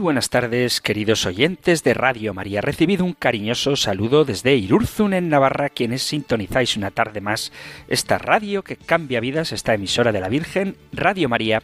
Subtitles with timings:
[0.00, 2.62] Buenas tardes, queridos oyentes de Radio María.
[2.62, 7.52] Recibido un cariñoso saludo desde Irurzun, en Navarra, quienes sintonizáis una tarde más
[7.86, 11.62] esta radio que cambia vidas, esta emisora de la Virgen, Radio María,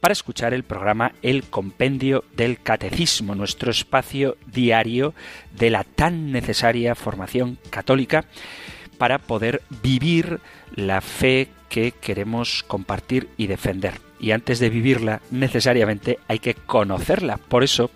[0.00, 5.14] para escuchar el programa El Compendio del Catecismo, nuestro espacio diario
[5.56, 8.26] de la tan necesaria formación católica
[8.98, 10.40] para poder vivir
[10.74, 17.36] la fe que queremos compartir y defender y antes de vivirla necesariamente hay que conocerla.
[17.36, 17.90] Por eso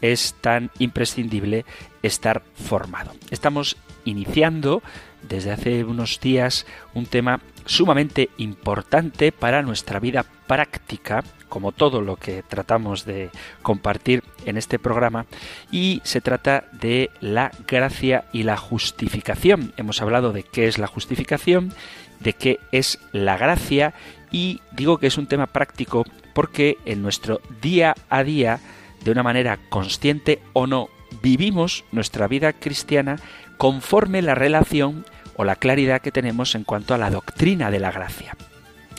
[0.00, 1.64] es tan imprescindible
[2.02, 3.12] estar formado.
[3.30, 4.82] Estamos iniciando
[5.28, 12.16] desde hace unos días un tema sumamente importante para nuestra vida práctica, como todo lo
[12.16, 13.30] que tratamos de
[13.62, 15.26] compartir en este programa,
[15.72, 19.72] y se trata de la gracia y la justificación.
[19.76, 21.72] Hemos hablado de qué es la justificación,
[22.20, 23.94] de qué es la gracia
[24.30, 28.60] y digo que es un tema práctico porque en nuestro día a día,
[29.04, 30.88] de una manera consciente o no,
[31.22, 33.18] vivimos nuestra vida cristiana
[33.56, 35.04] conforme la relación
[35.36, 38.36] o la claridad que tenemos en cuanto a la doctrina de la gracia.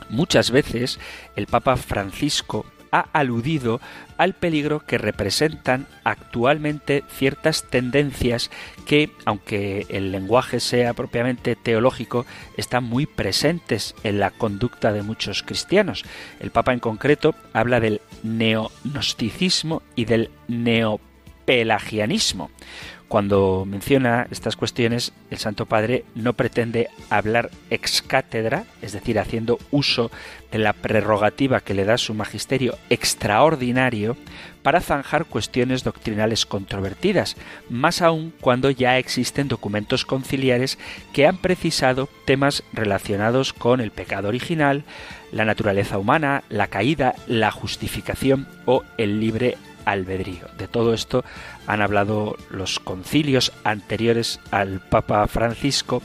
[0.09, 0.99] Muchas veces
[1.35, 3.79] el Papa Francisco ha aludido
[4.17, 8.49] al peligro que representan actualmente ciertas tendencias
[8.85, 12.25] que, aunque el lenguaje sea propiamente teológico,
[12.57, 16.03] están muy presentes en la conducta de muchos cristianos.
[16.39, 22.49] El Papa en concreto habla del neognosticismo y del neopelagianismo.
[23.07, 29.59] Cuando menciona estas cuestiones, el Santo Padre no pretende hablar ex cátedra, es decir, haciendo
[29.71, 30.11] uso
[30.51, 34.17] de la prerrogativa que le da su magisterio extraordinario
[34.61, 37.37] para zanjar cuestiones doctrinales controvertidas,
[37.69, 40.77] más aún cuando ya existen documentos conciliares
[41.13, 44.83] que han precisado temas relacionados con el pecado original,
[45.31, 50.47] la naturaleza humana, la caída, la justificación o el libre albedrío.
[50.57, 51.23] De todo esto
[51.65, 56.01] han hablado los concilios anteriores al Papa Francisco,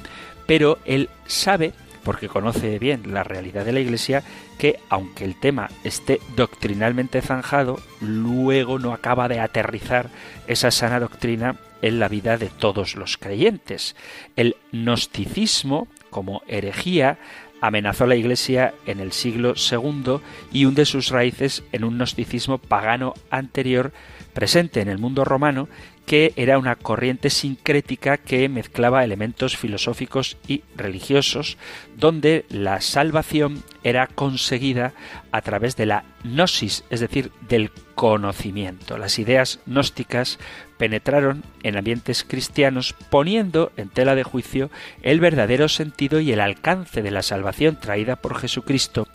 [0.47, 1.73] pero él sabe,
[2.05, 4.23] porque conoce bien la realidad de la Iglesia,
[4.59, 10.11] que aunque el tema esté doctrinalmente zanjado, luego no acaba de aterrizar
[10.47, 13.97] esa sana doctrina en la vida de todos los creyentes.
[14.37, 17.19] El gnosticismo, como herejía,
[17.63, 20.19] amenazó la Iglesia en el siglo II
[20.53, 23.93] y hunde sus raíces en un gnosticismo pagano anterior
[24.35, 25.69] presente en el mundo romano
[26.05, 31.57] que era una corriente sincrética que mezclaba elementos filosóficos y religiosos,
[31.97, 34.93] donde la salvación era conseguida
[35.31, 38.99] a través de la gnosis, es decir, del conocimiento.
[38.99, 40.39] Las ideas gnósticas
[40.79, 44.71] penetraron en ambientes cristianos poniendo en tela de juicio
[45.03, 49.07] el verdadero sentido y el alcance de la salvación traída por Jesucristo,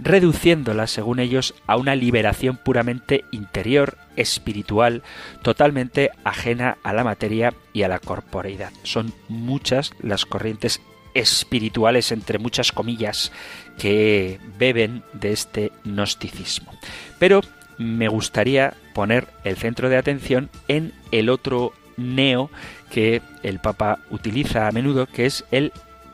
[0.00, 5.02] reduciéndola, según ellos, a una liberación puramente interior, espiritual,
[5.42, 8.72] totalmente ajena a la materia y a la corporeidad.
[8.82, 10.80] Son muchas las corrientes
[11.14, 13.32] espirituales, entre muchas comillas,
[13.78, 16.72] que beben de este gnosticismo.
[17.18, 17.40] Pero
[17.78, 22.50] me gustaría poner el centro de atención en el otro neo
[22.90, 25.72] que el Papa utiliza a menudo, que es el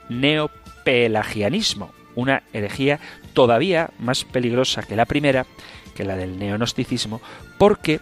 [0.09, 3.00] neopelagianismo, una herejía
[3.32, 5.47] todavía más peligrosa que la primera,
[5.94, 7.20] que la del neonosticismo,
[7.59, 8.00] porque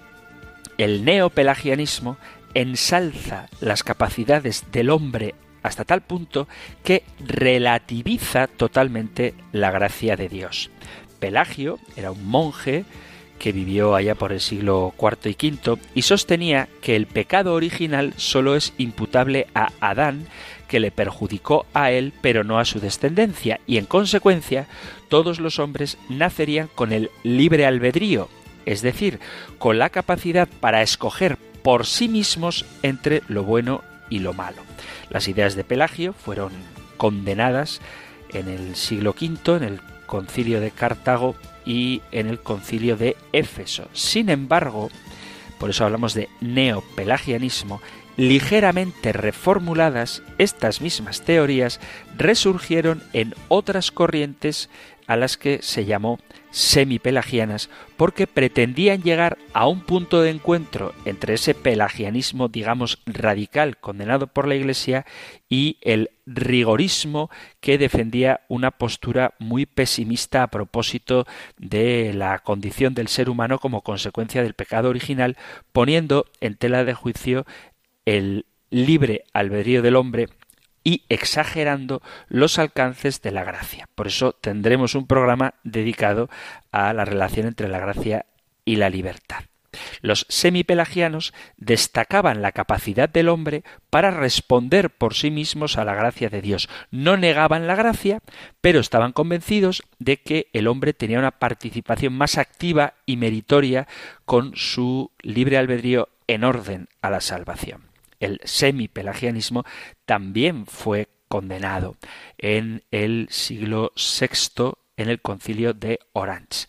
[0.79, 2.19] el neopelagianismo
[2.55, 5.35] ensalza las capacidades del hombre
[5.67, 6.47] hasta tal punto
[6.85, 10.71] que relativiza totalmente la gracia de Dios.
[11.19, 12.85] Pelagio era un monje
[13.39, 18.15] que vivió allá por el siglo IV y V y sostenía que el pecado original
[18.17, 20.27] solo es imputable a Adán,
[20.69, 24.67] que le perjudicó a él pero no a su descendencia, y en consecuencia
[25.09, 28.29] todos los hombres nacerían con el libre albedrío,
[28.65, 29.21] es decir,
[29.59, 34.63] con la capacidad para escoger por sí mismos entre lo bueno y lo malo.
[35.11, 36.53] Las ideas de Pelagio fueron
[36.97, 37.81] condenadas
[38.33, 43.89] en el siglo V, en el concilio de Cartago y en el concilio de Éfeso.
[43.93, 44.91] Sin embargo,
[45.59, 47.81] por eso hablamos de neopelagianismo,
[48.17, 51.81] ligeramente reformuladas, estas mismas teorías
[52.17, 54.71] resurgieron en otras corrientes
[55.07, 56.19] a las que se llamó
[56.57, 57.69] semipelagianas
[57.99, 64.49] porque pretendían llegar a un punto de encuentro entre ese pelagianismo, digamos, radical condenado por
[64.49, 65.05] la Iglesia
[65.51, 67.29] y el rigorismo
[67.61, 71.27] que defendía una postura muy pesimista a propósito
[71.59, 75.37] de la condición del ser humano como consecuencia del pecado original,
[75.73, 77.45] poniendo en tela de juicio
[78.07, 80.29] el libre albedrío del hombre
[80.87, 83.89] y exagerando los alcances de la gracia.
[83.97, 86.31] Por eso tendremos un programa dedicado
[86.71, 88.27] a la relación entre la gracia
[88.65, 89.47] y la libertad.
[90.01, 96.29] Los semipelagianos destacaban la capacidad del hombre para responder por sí mismos a la gracia
[96.29, 96.69] de Dios.
[96.93, 98.21] No negaban la gracia,
[98.61, 103.89] pero estaban convencidos de que el hombre tenía una participación más activa y meritoria
[104.25, 109.65] con su libre albedrío en orden a la salvación el semipelagianismo
[110.05, 111.97] también fue condenado
[112.39, 116.67] en el siglo VI en el concilio de Orange.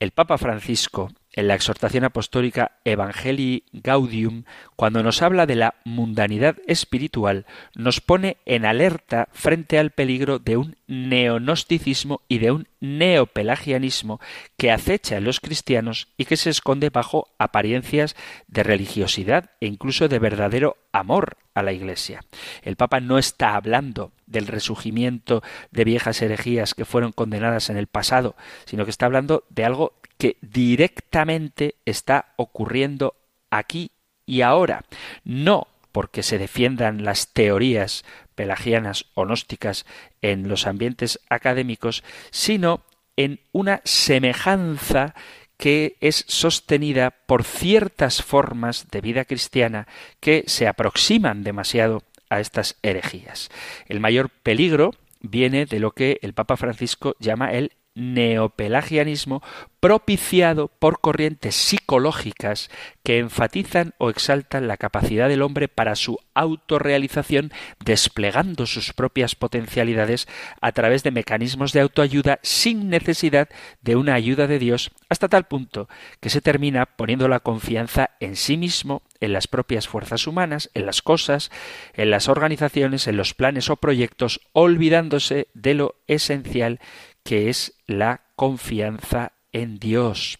[0.00, 4.44] El Papa Francisco en la exhortación apostólica Evangelii Gaudium,
[4.76, 10.56] cuando nos habla de la mundanidad espiritual, nos pone en alerta frente al peligro de
[10.56, 14.20] un neonosticismo y de un neopelagianismo
[14.56, 18.14] que acecha a los cristianos y que se esconde bajo apariencias
[18.46, 22.24] de religiosidad e incluso de verdadero amor a la Iglesia.
[22.62, 27.86] El Papa no está hablando del resurgimiento de viejas herejías que fueron condenadas en el
[27.86, 33.14] pasado, sino que está hablando de algo que directamente está ocurriendo
[33.50, 33.90] aquí
[34.26, 34.84] y ahora,
[35.24, 39.86] no porque se defiendan las teorías pelagianas o gnósticas
[40.22, 42.82] en los ambientes académicos, sino
[43.16, 45.14] en una semejanza
[45.56, 49.86] que es sostenida por ciertas formas de vida cristiana
[50.18, 53.50] que se aproximan demasiado a estas herejías.
[53.86, 59.42] El mayor peligro viene de lo que el Papa Francisco llama el neopelagianismo
[59.80, 62.70] propiciado por corrientes psicológicas
[63.02, 67.52] que enfatizan o exaltan la capacidad del hombre para su autorrealización
[67.84, 70.26] desplegando sus propias potencialidades
[70.60, 73.48] a través de mecanismos de autoayuda sin necesidad
[73.82, 75.88] de una ayuda de Dios hasta tal punto
[76.20, 80.86] que se termina poniendo la confianza en sí mismo, en las propias fuerzas humanas, en
[80.86, 81.50] las cosas,
[81.92, 86.80] en las organizaciones, en los planes o proyectos, olvidándose de lo esencial
[87.22, 90.38] que es la confianza en Dios,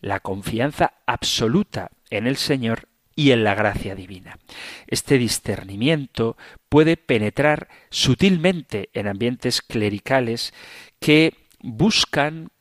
[0.00, 4.38] la confianza absoluta en el Señor y en la gracia divina.
[4.86, 6.36] Este discernimiento
[6.68, 10.54] puede penetrar sutilmente en ambientes clericales
[10.98, 12.51] que buscan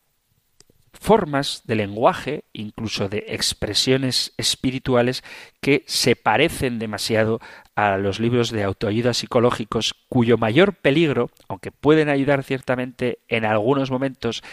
[0.93, 5.23] formas de lenguaje, incluso de expresiones espirituales
[5.61, 7.39] que se parecen demasiado
[7.75, 13.89] a los libros de autoayuda psicológicos, cuyo mayor peligro, aunque pueden ayudar ciertamente en algunos
[13.89, 14.43] momentos,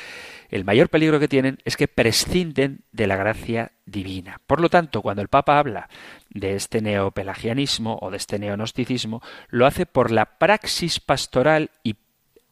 [0.49, 4.41] el mayor peligro que tienen es que prescinden de la gracia divina.
[4.47, 5.89] Por lo tanto, cuando el Papa habla
[6.31, 11.97] de este neopelagianismo o de este neonosticismo, lo hace por la praxis pastoral y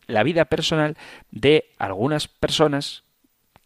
[0.06, 0.96] la vida personal
[1.30, 3.05] de algunas personas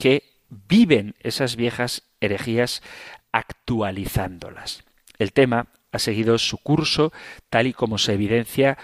[0.01, 2.83] que viven esas viejas herejías
[3.31, 4.83] actualizándolas.
[5.19, 7.13] El tema ha seguido su curso
[7.51, 8.79] tal y como se evidencia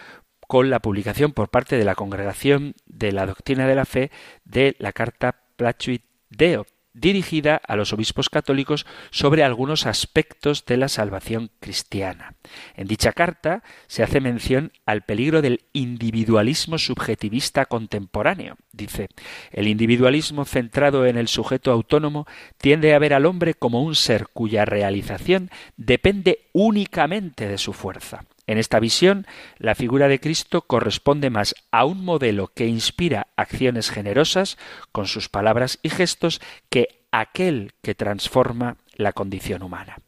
[0.47, 4.11] con la publicación por parte de la Congregación de la Doctrina de la Fe
[4.45, 10.89] de la carta Placuit Deo, dirigida a los obispos católicos sobre algunos aspectos de la
[10.89, 12.35] salvación cristiana.
[12.75, 18.57] En dicha carta se hace mención al peligro del individualismo subjetivista contemporáneo.
[18.73, 19.09] Dice,
[19.53, 22.27] el individualismo centrado en el sujeto autónomo
[22.57, 28.25] tiende a ver al hombre como un ser cuya realización depende únicamente de su fuerza.
[28.47, 29.27] En esta visión,
[29.59, 34.57] la figura de Cristo corresponde más a un modelo que inspira acciones generosas
[34.93, 39.99] con sus palabras y gestos que aquel que transforma la condición humana.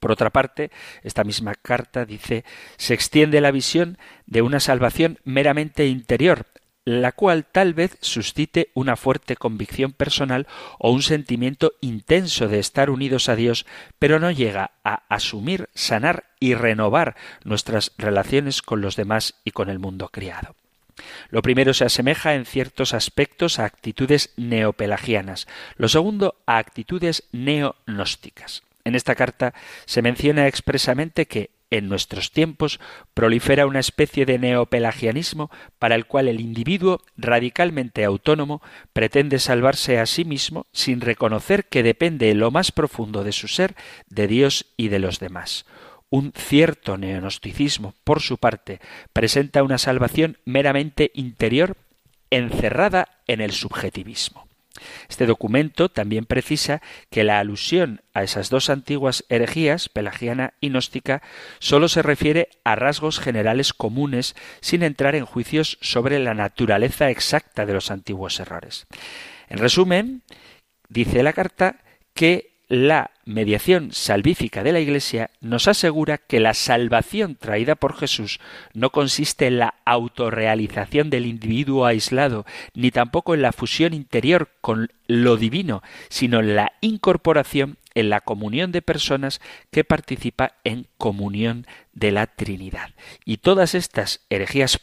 [0.00, 0.70] Por otra parte,
[1.02, 2.44] esta misma carta dice
[2.76, 6.46] se extiende la visión de una salvación meramente interior,
[6.84, 10.46] la cual tal vez suscite una fuerte convicción personal
[10.78, 13.66] o un sentimiento intenso de estar unidos a Dios,
[13.98, 19.70] pero no llega a asumir, sanar y renovar nuestras relaciones con los demás y con
[19.70, 20.56] el mundo criado.
[21.30, 25.46] Lo primero se asemeja en ciertos aspectos a actitudes neopelagianas,
[25.76, 28.62] lo segundo a actitudes neognósticas.
[28.84, 29.54] En esta carta
[29.86, 32.78] se menciona expresamente que en nuestros tiempos
[33.14, 38.62] prolifera una especie de neopelagianismo para el cual el individuo radicalmente autónomo
[38.92, 43.48] pretende salvarse a sí mismo sin reconocer que depende en lo más profundo de su
[43.48, 43.74] ser
[44.08, 45.64] de Dios y de los demás.
[46.10, 48.80] Un cierto neonosticismo, por su parte,
[49.14, 51.78] presenta una salvación meramente interior
[52.30, 54.51] encerrada en el subjetivismo.
[55.08, 61.22] Este documento también precisa que la alusión a esas dos antiguas herejías, pelagiana y gnóstica,
[61.58, 67.66] sólo se refiere a rasgos generales comunes sin entrar en juicios sobre la naturaleza exacta
[67.66, 68.86] de los antiguos errores.
[69.48, 70.22] En resumen,
[70.88, 71.76] dice la carta
[72.14, 78.40] que la mediación salvífica de la Iglesia nos asegura que la salvación traída por Jesús
[78.72, 84.90] no consiste en la autorrealización del individuo aislado, ni tampoco en la fusión interior con
[85.06, 91.66] lo divino, sino en la incorporación en la comunión de personas que participa en comunión
[91.92, 92.94] de la Trinidad.
[93.26, 94.80] Y todas estas herejías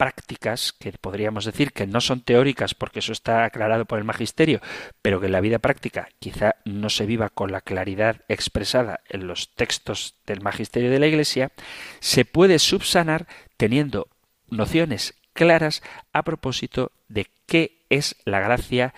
[0.00, 4.62] prácticas, que podríamos decir que no son teóricas porque eso está aclarado por el magisterio,
[5.02, 9.26] pero que en la vida práctica quizá no se viva con la claridad expresada en
[9.26, 11.52] los textos del magisterio de la Iglesia,
[11.98, 13.26] se puede subsanar
[13.58, 14.08] teniendo
[14.48, 15.82] nociones claras
[16.14, 18.94] a propósito de qué es la gracia,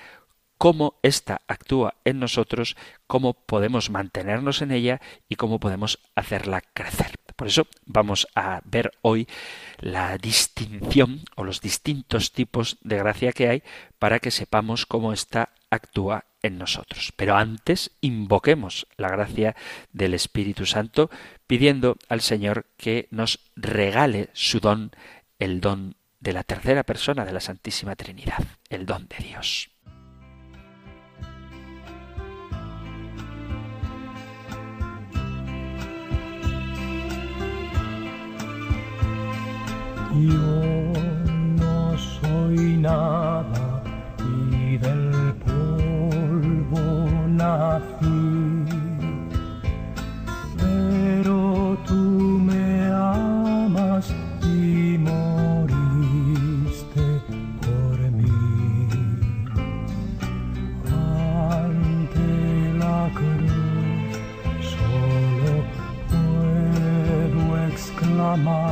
[0.56, 2.76] cómo ésta actúa en nosotros,
[3.09, 7.21] cómo podemos mantenernos en ella y cómo podemos hacerla crecer.
[7.42, 9.26] Por eso vamos a ver hoy
[9.80, 13.62] la distinción o los distintos tipos de gracia que hay
[13.99, 17.12] para que sepamos cómo ésta actúa en nosotros.
[17.16, 19.56] Pero antes invoquemos la gracia
[19.92, 21.11] del Espíritu Santo
[21.49, 24.92] pidiendo al Señor que nos regale su don,
[25.40, 29.71] el don de la tercera persona de la Santísima Trinidad, el don de Dios.
[40.14, 40.92] Yo
[41.57, 43.83] no soy nada
[44.21, 46.85] y del polvo
[47.28, 48.66] nací,
[50.59, 51.95] pero tú
[52.45, 55.81] me amas y moriste
[57.62, 58.31] por mí.
[61.64, 62.28] Ante
[62.78, 64.12] la cruz
[64.75, 65.52] solo
[66.11, 68.71] puedo exclamar.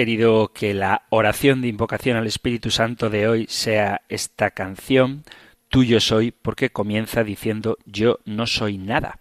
[0.00, 5.24] Querido que la oración de invocación al Espíritu Santo de hoy sea esta canción,
[5.68, 9.18] Tuyo soy, porque comienza diciendo Yo no soy nada.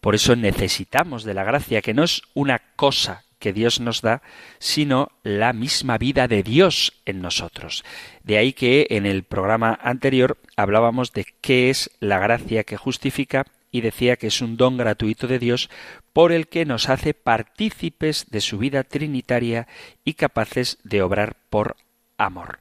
[0.00, 4.22] Por eso necesitamos de la gracia, que no es una cosa que Dios nos da,
[4.58, 7.84] sino la misma vida de Dios en nosotros.
[8.22, 13.44] De ahí que en el programa anterior hablábamos de qué es la gracia que justifica
[13.74, 15.68] y decía que es un don gratuito de Dios
[16.12, 19.66] por el que nos hace partícipes de su vida trinitaria
[20.04, 21.74] y capaces de obrar por
[22.16, 22.60] amor.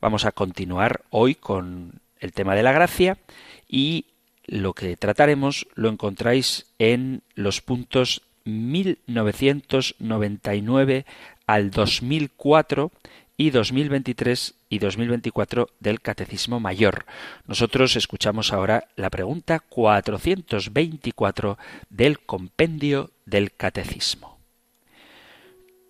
[0.00, 3.18] Vamos a continuar hoy con el tema de la gracia
[3.68, 4.06] y
[4.46, 11.04] lo que trataremos lo encontráis en los puntos 1999
[11.46, 12.90] al 2004
[13.36, 17.04] y 2023 y 2024 del Catecismo Mayor.
[17.46, 21.58] Nosotros escuchamos ahora la pregunta 424
[21.90, 24.38] del Compendio del Catecismo.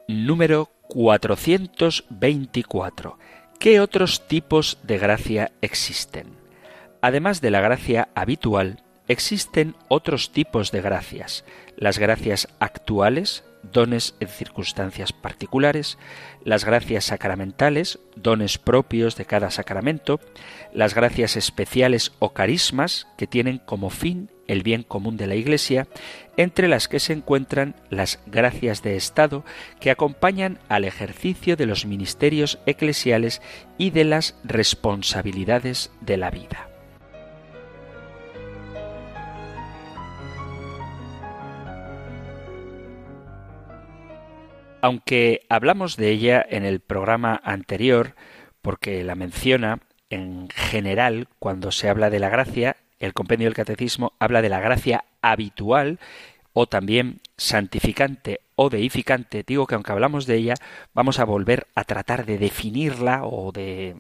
[0.09, 3.19] Número 424.
[3.59, 6.29] ¿Qué otros tipos de gracia existen?
[7.01, 11.45] Además de la gracia habitual, existen otros tipos de gracias.
[11.77, 15.99] Las gracias actuales, dones en circunstancias particulares,
[16.45, 20.21] las gracias sacramentales, dones propios de cada sacramento,
[20.73, 25.89] las gracias especiales o carismas que tienen como fin el bien común de la Iglesia,
[26.37, 29.45] entre las que se encuentran las gracias de Estado
[29.81, 33.41] que acompañan al ejercicio de los ministerios eclesiales
[33.79, 36.74] y de las responsabilidades de la vida.
[44.85, 48.15] Aunque hablamos de ella en el programa anterior,
[48.61, 49.79] porque la menciona
[50.11, 54.61] en general cuando se habla de la gracia, el compendio del catecismo habla de la
[54.61, 56.01] gracia habitual
[56.53, 59.43] o también santificante o deificante.
[59.47, 60.55] Digo que aunque hablamos de ella,
[60.93, 63.97] vamos a volver a tratar de definirla o de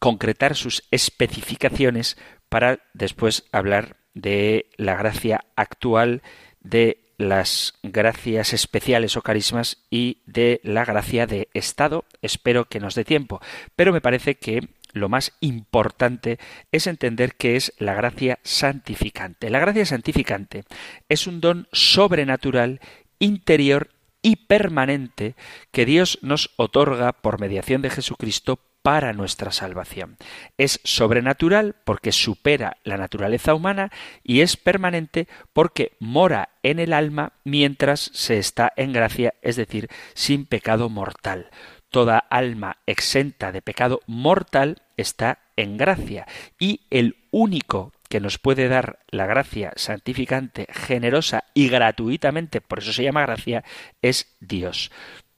[0.00, 6.22] concretar sus especificaciones para después hablar de la gracia actual
[6.58, 12.04] de las gracias especiales o carismas y de la gracia de Estado.
[12.22, 13.40] Espero que nos dé tiempo,
[13.74, 16.38] pero me parece que lo más importante
[16.72, 19.50] es entender qué es la gracia santificante.
[19.50, 20.64] La gracia santificante
[21.08, 22.80] es un don sobrenatural,
[23.18, 23.90] interior
[24.22, 25.36] y permanente
[25.70, 30.16] que Dios nos otorga por mediación de Jesucristo para nuestra salvación.
[30.58, 33.90] Es sobrenatural porque supera la naturaleza humana
[34.22, 39.88] y es permanente porque mora en el alma mientras se está en gracia, es decir,
[40.14, 41.50] sin pecado mortal.
[41.90, 46.24] Toda alma exenta de pecado mortal está en gracia
[46.56, 52.92] y el único que nos puede dar la gracia santificante, generosa y gratuitamente, por eso
[52.92, 53.64] se llama gracia,
[54.00, 54.92] es Dios.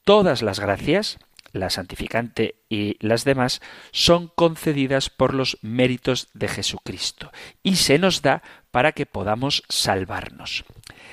[0.04, 1.18] Todas las gracias,
[1.58, 3.60] la santificante y las demás,
[3.92, 7.30] son concedidas por los méritos de Jesucristo
[7.62, 10.64] y se nos da para que podamos salvarnos.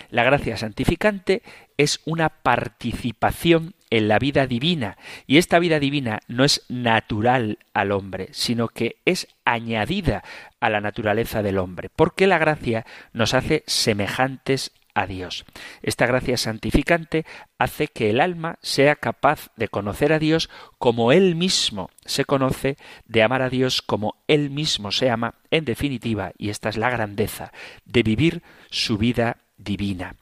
[0.10, 1.41] La gracia santificante
[1.77, 7.91] es una participación en la vida divina y esta vida divina no es natural al
[7.91, 10.23] hombre, sino que es añadida
[10.60, 15.45] a la naturaleza del hombre, porque la gracia nos hace semejantes a Dios.
[15.84, 17.25] Esta gracia santificante
[17.60, 22.77] hace que el alma sea capaz de conocer a Dios como Él mismo se conoce,
[23.05, 26.89] de amar a Dios como Él mismo se ama, en definitiva, y esta es la
[26.89, 27.51] grandeza,
[27.86, 30.15] de vivir su vida divina.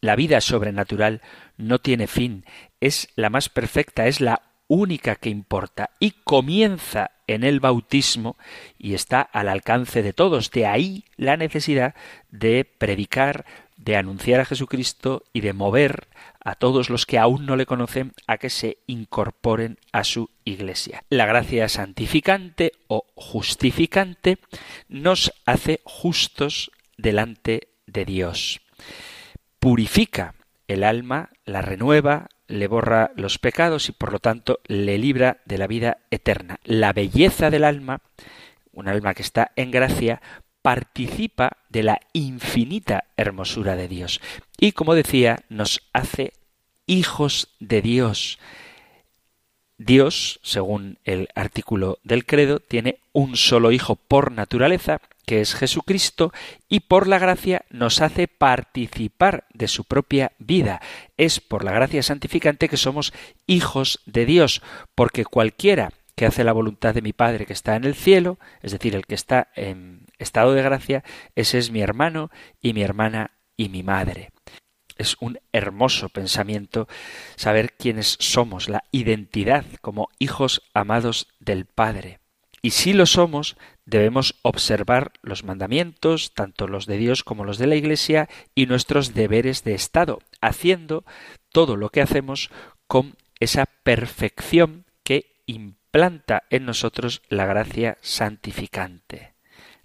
[0.00, 1.22] La vida sobrenatural
[1.56, 2.44] no tiene fin,
[2.80, 8.36] es la más perfecta, es la única que importa y comienza en el bautismo
[8.78, 10.50] y está al alcance de todos.
[10.50, 11.94] De ahí la necesidad
[12.30, 13.44] de predicar,
[13.84, 16.08] de anunciar a Jesucristo y de mover
[16.40, 21.02] a todos los que aún no le conocen a que se incorporen a su iglesia.
[21.08, 24.38] La gracia santificante o justificante
[24.88, 28.60] nos hace justos delante de Dios.
[29.58, 30.34] Purifica
[30.68, 35.58] el alma, la renueva, le borra los pecados y por lo tanto le libra de
[35.58, 36.60] la vida eterna.
[36.64, 38.00] La belleza del alma,
[38.72, 40.22] un alma que está en gracia,
[40.62, 44.20] participa de la infinita hermosura de Dios.
[44.58, 46.32] Y como decía, nos hace
[46.86, 48.38] hijos de Dios.
[49.78, 56.32] Dios, según el artículo del credo, tiene un solo hijo por naturaleza, que es Jesucristo,
[56.68, 60.80] y por la gracia nos hace participar de su propia vida.
[61.16, 63.12] Es por la gracia santificante que somos
[63.46, 64.62] hijos de Dios,
[64.94, 68.72] porque cualquiera que hace la voluntad de mi Padre que está en el cielo, es
[68.72, 71.04] decir, el que está en estado de gracia,
[71.34, 72.30] ese es mi hermano
[72.60, 74.30] y mi hermana y mi madre.
[74.96, 76.88] Es un hermoso pensamiento
[77.36, 82.20] saber quiénes somos, la identidad como hijos amados del Padre.
[82.60, 87.66] Y si lo somos, debemos observar los mandamientos, tanto los de Dios como los de
[87.66, 91.04] la Iglesia, y nuestros deberes de Estado, haciendo
[91.50, 92.50] todo lo que hacemos
[92.86, 99.31] con esa perfección que implica planta en nosotros la gracia santificante.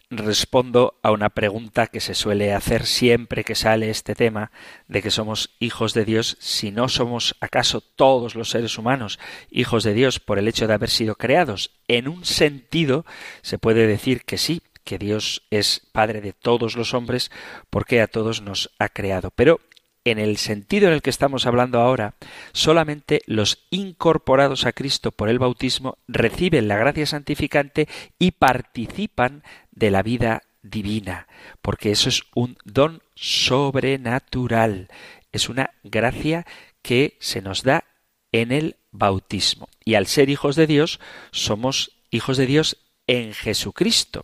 [0.10, 4.52] Respondo a una pregunta que se suele hacer siempre que sale este tema
[4.88, 9.20] de que somos hijos de Dios, si no somos acaso todos los seres humanos
[9.52, 11.72] hijos de Dios por el hecho de haber sido creados.
[11.88, 13.06] En un sentido
[13.42, 17.30] se puede decir que sí, que Dios es Padre de todos los hombres
[17.70, 19.32] porque a todos nos ha creado.
[19.32, 19.60] Pero
[20.10, 22.16] en el sentido en el que estamos hablando ahora,
[22.54, 27.88] solamente los incorporados a Cristo por el bautismo reciben la gracia santificante
[28.20, 31.28] y participan de la vida divina,
[31.62, 34.90] porque eso es un don sobrenatural,
[35.32, 36.46] es una gracia
[36.82, 37.86] que se nos da
[38.32, 39.70] en el bautismo.
[39.84, 41.00] Y al ser hijos de Dios,
[41.32, 44.24] somos hijos de Dios en Jesucristo.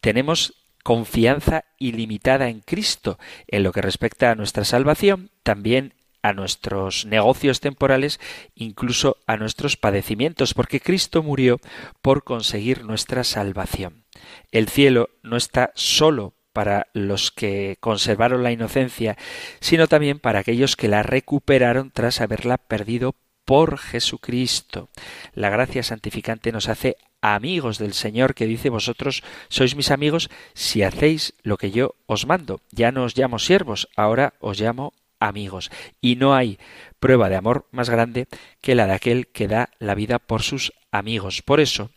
[0.00, 7.06] Tenemos confianza ilimitada en Cristo en lo que respecta a nuestra salvación, también a nuestros
[7.06, 8.20] negocios temporales,
[8.54, 11.58] incluso a nuestros padecimientos, porque Cristo murió
[12.02, 14.04] por conseguir nuestra salvación.
[14.50, 19.16] El cielo no está solo para los que conservaron la inocencia,
[19.60, 23.14] sino también para aquellos que la recuperaron tras haberla perdido
[23.44, 24.90] por Jesucristo.
[25.32, 30.82] La gracia santificante nos hace amigos del Señor que dice vosotros sois mis amigos si
[30.82, 32.60] hacéis lo que yo os mando.
[32.70, 35.70] Ya no os llamo siervos, ahora os llamo amigos.
[36.00, 36.58] Y no hay
[36.98, 38.26] prueba de amor más grande
[38.60, 41.42] que la de aquel que da la vida por sus amigos.
[41.42, 41.90] Por eso,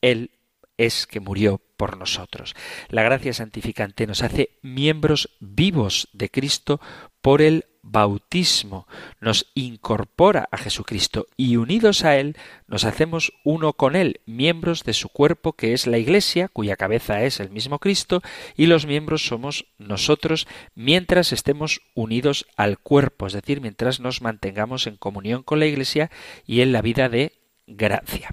[0.00, 0.32] Él
[0.76, 2.54] es que murió por nosotros.
[2.88, 6.80] La gracia santificante nos hace miembros vivos de Cristo
[7.20, 8.86] por el bautismo,
[9.20, 12.36] nos incorpora a Jesucristo y unidos a Él
[12.66, 17.22] nos hacemos uno con Él, miembros de su cuerpo que es la Iglesia, cuya cabeza
[17.22, 18.22] es el mismo Cristo,
[18.56, 24.86] y los miembros somos nosotros mientras estemos unidos al cuerpo, es decir, mientras nos mantengamos
[24.86, 26.10] en comunión con la Iglesia
[26.46, 27.32] y en la vida de
[27.66, 28.30] gracia.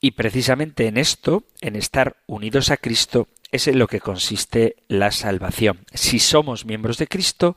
[0.00, 5.12] Y precisamente en esto, en estar unidos a Cristo, es en lo que consiste la
[5.12, 5.84] salvación.
[5.92, 7.56] Si somos miembros de Cristo,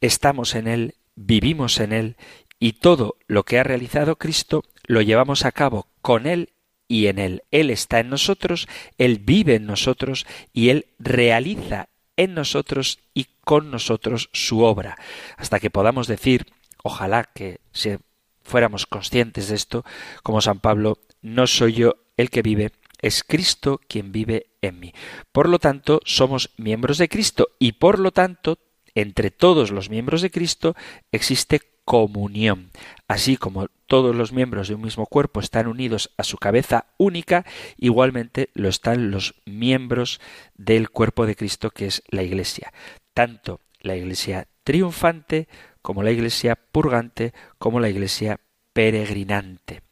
[0.00, 2.16] estamos en Él, vivimos en Él,
[2.58, 6.50] y todo lo que ha realizado Cristo lo llevamos a cabo con Él
[6.88, 7.42] y en Él.
[7.50, 13.70] Él está en nosotros, Él vive en nosotros y Él realiza en nosotros y con
[13.70, 14.96] nosotros su obra,
[15.36, 16.46] hasta que podamos decir,
[16.82, 17.96] ojalá que si
[18.42, 19.84] fuéramos conscientes de esto,
[20.22, 24.94] como San Pablo, no soy yo el que vive, es Cristo quien vive en mí.
[25.32, 28.58] Por lo tanto, somos miembros de Cristo y por lo tanto
[28.96, 30.74] entre todos los miembros de Cristo
[31.12, 32.70] existe comunión.
[33.06, 37.46] Así como todos los miembros de un mismo cuerpo están unidos a su cabeza única,
[37.76, 40.20] igualmente lo están los miembros
[40.56, 42.72] del cuerpo de Cristo que es la Iglesia.
[43.14, 45.46] Tanto la Iglesia triunfante
[45.80, 48.40] como la Iglesia purgante como la Iglesia
[48.72, 49.82] peregrinante.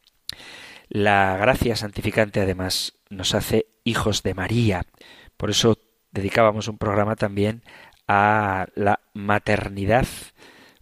[0.89, 4.83] La gracia santificante además nos hace hijos de María.
[5.37, 5.77] Por eso
[6.11, 7.63] dedicábamos un programa también
[8.07, 10.07] a la maternidad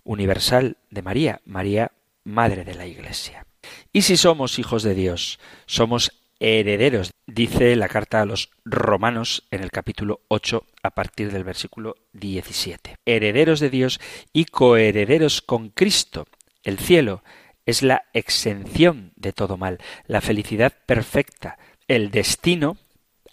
[0.04, 1.92] universal de María, María,
[2.24, 3.46] Madre de la Iglesia.
[3.92, 9.64] Y si somos hijos de Dios, somos herederos, dice la carta a los romanos en
[9.64, 12.98] el capítulo 8 a partir del versículo 17.
[13.06, 14.00] Herederos de Dios
[14.34, 16.28] y coherederos con Cristo.
[16.64, 17.24] El cielo
[17.66, 21.58] es la exención de todo mal, la felicidad perfecta,
[21.88, 22.78] el destino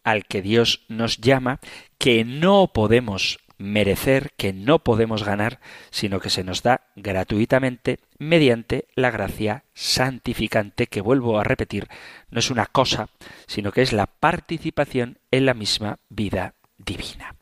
[0.05, 1.61] al que Dios nos llama,
[1.99, 8.89] que no podemos merecer, que no podemos ganar, sino que se nos da gratuitamente mediante
[8.95, 11.87] la gracia santificante que vuelvo a repetir,
[12.31, 13.11] no es una cosa,
[13.47, 17.37] sino que es la participación en la misma vida divina.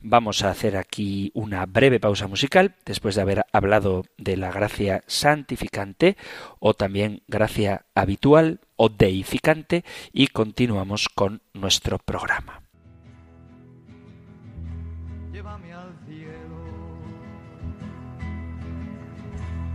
[0.00, 5.02] Vamos a hacer aquí una breve pausa musical después de haber hablado de la gracia
[5.06, 6.16] santificante
[6.58, 12.69] o también gracia habitual o deificante y continuamos con nuestro programa.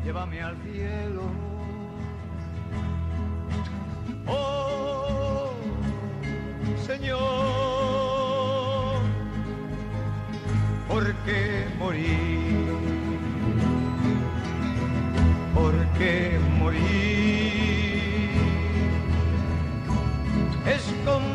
[0.06, 1.24] Llévame al cielo.
[4.28, 5.50] Oh,
[6.86, 7.20] Señor,
[10.88, 12.68] ¿por qué morir?
[15.56, 16.86] ¿Por qué morir?
[20.68, 21.35] Es con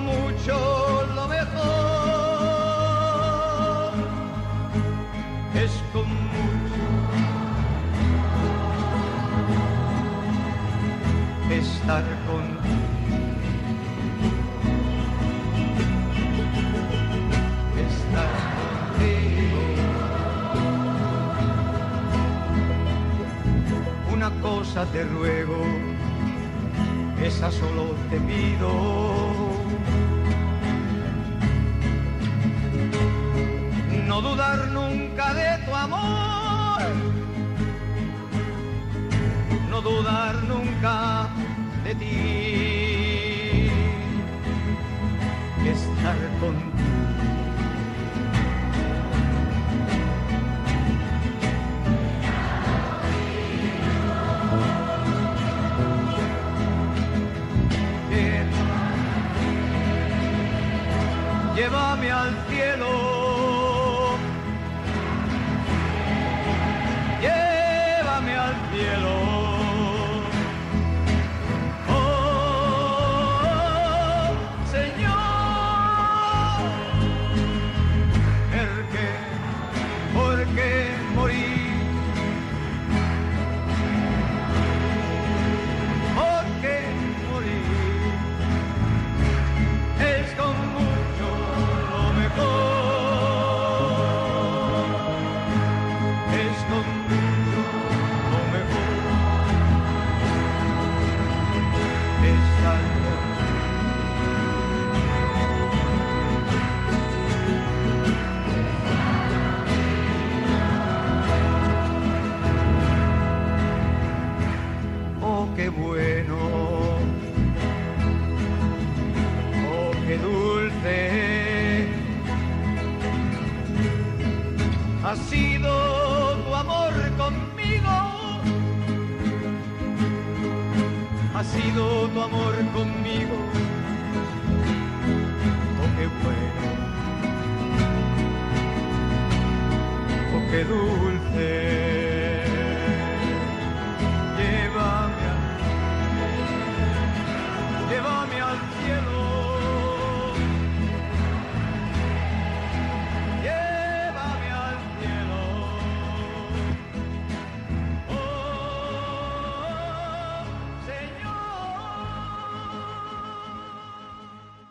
[11.91, 12.71] estar contigo.
[17.89, 18.31] Estar
[18.97, 19.63] contigo.
[24.13, 25.65] Una cosa te ruego,
[27.23, 29.11] esa solo te pido.
[34.07, 36.83] no dudar nunca de tu amor,
[39.71, 41.31] no dudar nunca
[41.91, 43.71] de ti,
[45.67, 46.71] estar contigo.
[61.57, 62.50] Llévame al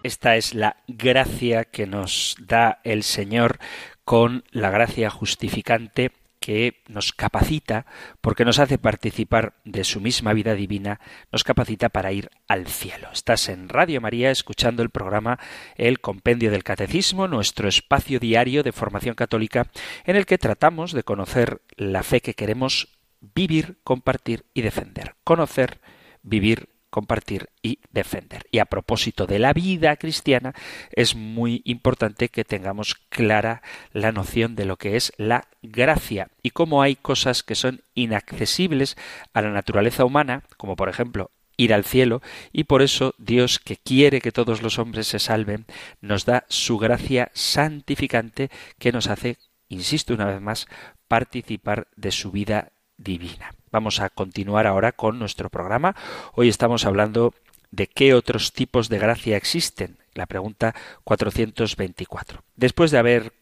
[0.09, 3.59] Esta es la gracia que nos da el Señor
[4.05, 7.85] con la gracia justificante que nos capacita,
[8.19, 10.99] porque nos hace participar de su misma vida divina,
[11.31, 13.09] nos capacita para ir al cielo.
[13.13, 15.37] Estás en Radio María escuchando el programa
[15.75, 19.67] El Compendio del Catecismo, nuestro espacio diario de formación católica,
[20.05, 25.13] en el que tratamos de conocer la fe que queremos vivir, compartir y defender.
[25.23, 25.79] Conocer,
[26.23, 28.45] vivir, compartir y defender.
[28.51, 30.53] Y a propósito de la vida cristiana,
[30.91, 33.61] es muy importante que tengamos clara
[33.93, 38.97] la noción de lo que es la gracia y cómo hay cosas que son inaccesibles
[39.33, 42.21] a la naturaleza humana, como por ejemplo ir al cielo,
[42.53, 45.65] y por eso Dios, que quiere que todos los hombres se salven,
[45.99, 48.49] nos da su gracia santificante
[48.79, 50.67] que nos hace, insisto una vez más,
[51.09, 53.58] participar de su vida divina.
[53.71, 55.95] Vamos a continuar ahora con nuestro programa.
[56.33, 57.33] Hoy estamos hablando
[57.71, 59.97] de qué otros tipos de gracia existen.
[60.13, 62.43] La pregunta 424.
[62.55, 63.33] Después de haber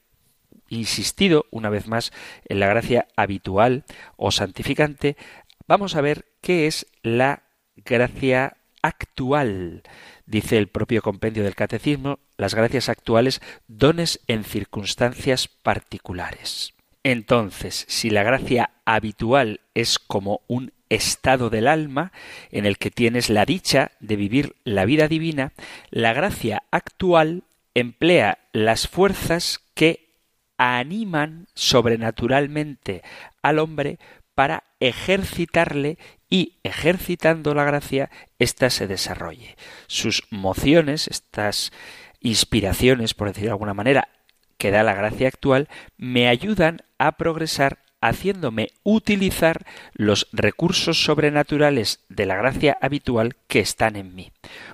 [0.70, 2.12] insistido una vez más
[2.46, 3.86] en la gracia habitual
[4.18, 5.16] o santificante,
[5.66, 7.44] vamos a ver qué es la
[7.78, 9.84] gracia actual.
[10.26, 16.77] Dice el propio compendio del Catecismo, las gracias actuales, dones en circunstancias particulares.
[17.04, 22.12] Entonces, si la gracia habitual es como un estado del alma
[22.52, 25.54] en el que tienes la dicha de vivir la vida divina,
[25.90, 30.08] la gracia actual emplea las fuerzas que
[30.58, 33.04] animan sobrenaturalmente
[33.42, 34.00] al hombre
[34.34, 35.98] para ejercitarle
[36.30, 39.56] y ejercitando la gracia, ésta se desarrolle.
[39.88, 41.72] Sus mociones, estas
[42.20, 44.10] inspiraciones, por decir de alguna manera,
[44.58, 45.68] que da la gracia actual
[45.98, 53.96] me ayudan a progresar haciéndome utilizar los recursos sobrenaturales de la gracia habitual que están
[53.96, 54.32] en mí.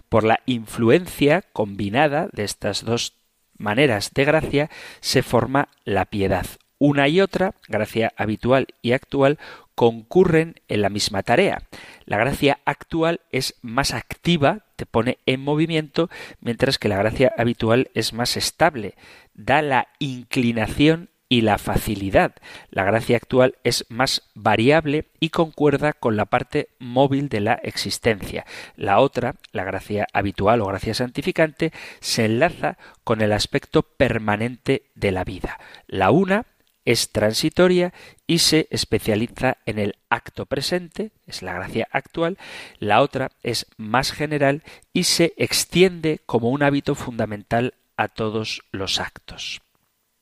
[0.10, 3.14] Por la influencia combinada de estas dos
[3.58, 4.70] maneras de gracia
[5.00, 6.46] se forma la piedad.
[6.80, 9.40] Una y otra, gracia habitual y actual,
[9.76, 11.64] concurren en la misma tarea.
[12.06, 16.10] La gracia actual es más activa, te pone en movimiento,
[16.40, 18.96] mientras que la gracia habitual es más estable,
[19.34, 22.36] da la inclinación y la facilidad.
[22.70, 28.46] La gracia actual es más variable y concuerda con la parte móvil de la existencia.
[28.76, 35.12] La otra, la gracia habitual o gracia santificante, se enlaza con el aspecto permanente de
[35.12, 35.58] la vida.
[35.88, 36.46] La una
[36.86, 37.94] es transitoria
[38.28, 42.38] y se especializa en el acto presente, es la gracia actual,
[42.80, 49.00] la otra es más general y se extiende como un hábito fundamental a todos los
[49.00, 49.62] actos.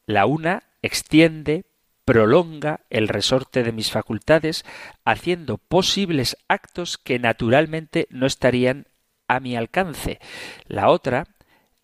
[0.05, 1.65] La una extiende,
[2.05, 4.65] prolonga el resorte de mis facultades,
[5.05, 8.87] haciendo posibles actos que naturalmente no estarían
[9.27, 10.19] a mi alcance.
[10.67, 11.27] La otra,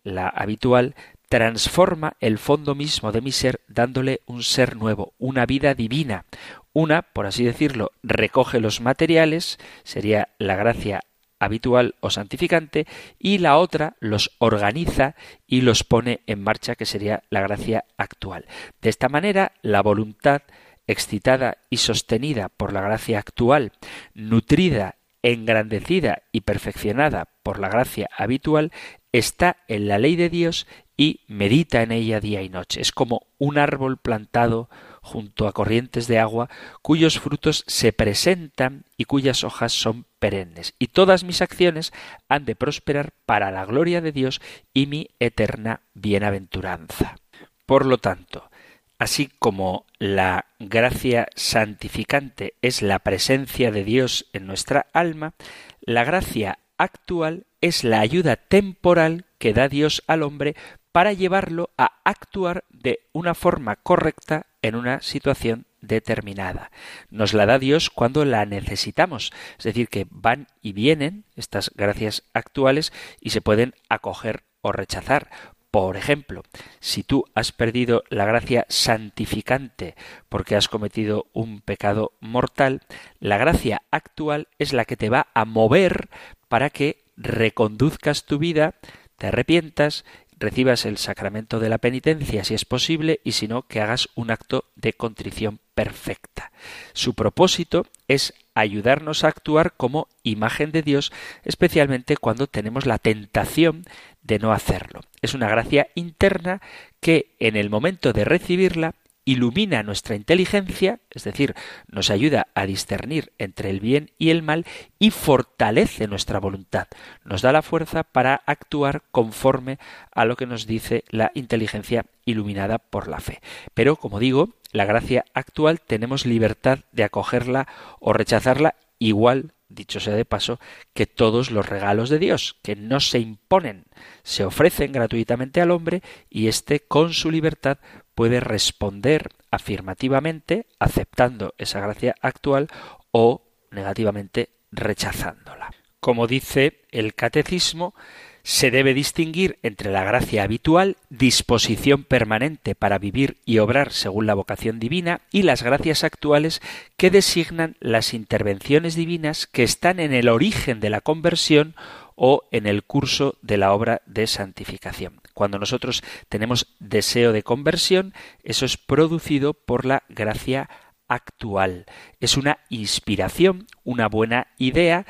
[0.02, 0.94] la habitual,
[1.28, 6.24] transforma el fondo mismo de mi ser dándole un ser nuevo, una vida divina.
[6.72, 11.00] Una, por así decirlo, recoge los materiales, sería la gracia
[11.38, 12.86] habitual o santificante,
[13.18, 15.14] y la otra los organiza
[15.46, 18.46] y los pone en marcha, que sería la gracia actual.
[18.80, 20.42] De esta manera, la voluntad
[20.86, 23.72] excitada y sostenida por la gracia actual,
[24.14, 28.72] nutrida, engrandecida y perfeccionada por la gracia habitual,
[29.12, 30.66] está en la ley de Dios
[30.96, 32.80] y medita en ella día y noche.
[32.80, 34.68] Es como un árbol plantado
[35.00, 36.50] junto a corrientes de agua,
[36.82, 40.74] cuyos frutos se presentan y cuyas hojas son perennes.
[40.78, 41.92] Y todas mis acciones
[42.28, 44.40] han de prosperar para la gloria de Dios
[44.74, 47.16] y mi eterna bienaventuranza.
[47.64, 48.50] Por lo tanto,
[48.98, 55.34] así como la gracia santificante es la presencia de Dios en nuestra alma,
[55.80, 60.54] la gracia actual es la ayuda temporal que da Dios al hombre
[60.92, 66.70] para llevarlo a actuar de una forma correcta en una situación determinada.
[67.10, 72.24] Nos la da Dios cuando la necesitamos, es decir, que van y vienen estas gracias
[72.32, 75.30] actuales y se pueden acoger o rechazar.
[75.70, 76.42] Por ejemplo,
[76.80, 79.94] si tú has perdido la gracia santificante
[80.28, 82.80] porque has cometido un pecado mortal,
[83.20, 86.08] la gracia actual es la que te va a mover
[86.48, 88.76] para que reconduzcas tu vida,
[89.16, 90.04] te arrepientas
[90.38, 94.30] recibas el sacramento de la penitencia si es posible y si no que hagas un
[94.30, 96.52] acto de contrición perfecta.
[96.92, 101.12] Su propósito es ayudarnos a actuar como imagen de Dios,
[101.44, 103.84] especialmente cuando tenemos la tentación
[104.22, 105.00] de no hacerlo.
[105.22, 106.60] Es una gracia interna
[107.00, 108.94] que en el momento de recibirla
[109.28, 111.54] ilumina nuestra inteligencia, es decir,
[111.86, 114.64] nos ayuda a discernir entre el bien y el mal
[114.98, 116.88] y fortalece nuestra voluntad,
[117.24, 119.78] nos da la fuerza para actuar conforme
[120.14, 123.42] a lo que nos dice la inteligencia iluminada por la fe.
[123.74, 127.68] Pero, como digo, la gracia actual tenemos libertad de acogerla
[128.00, 130.58] o rechazarla igual dicho sea de paso,
[130.94, 133.84] que todos los regalos de Dios, que no se imponen,
[134.22, 137.78] se ofrecen gratuitamente al hombre y éste con su libertad
[138.18, 142.66] puede responder afirmativamente aceptando esa gracia actual
[143.12, 145.70] o negativamente rechazándola.
[146.00, 147.94] Como dice el catecismo,
[148.42, 154.34] se debe distinguir entre la gracia habitual, disposición permanente para vivir y obrar según la
[154.34, 156.60] vocación divina, y las gracias actuales
[156.96, 161.76] que designan las intervenciones divinas que están en el origen de la conversión
[162.16, 165.20] o en el curso de la obra de santificación.
[165.38, 170.68] Cuando nosotros tenemos deseo de conversión, eso es producido por la gracia
[171.06, 171.86] actual.
[172.18, 175.06] Es una inspiración, una buena idea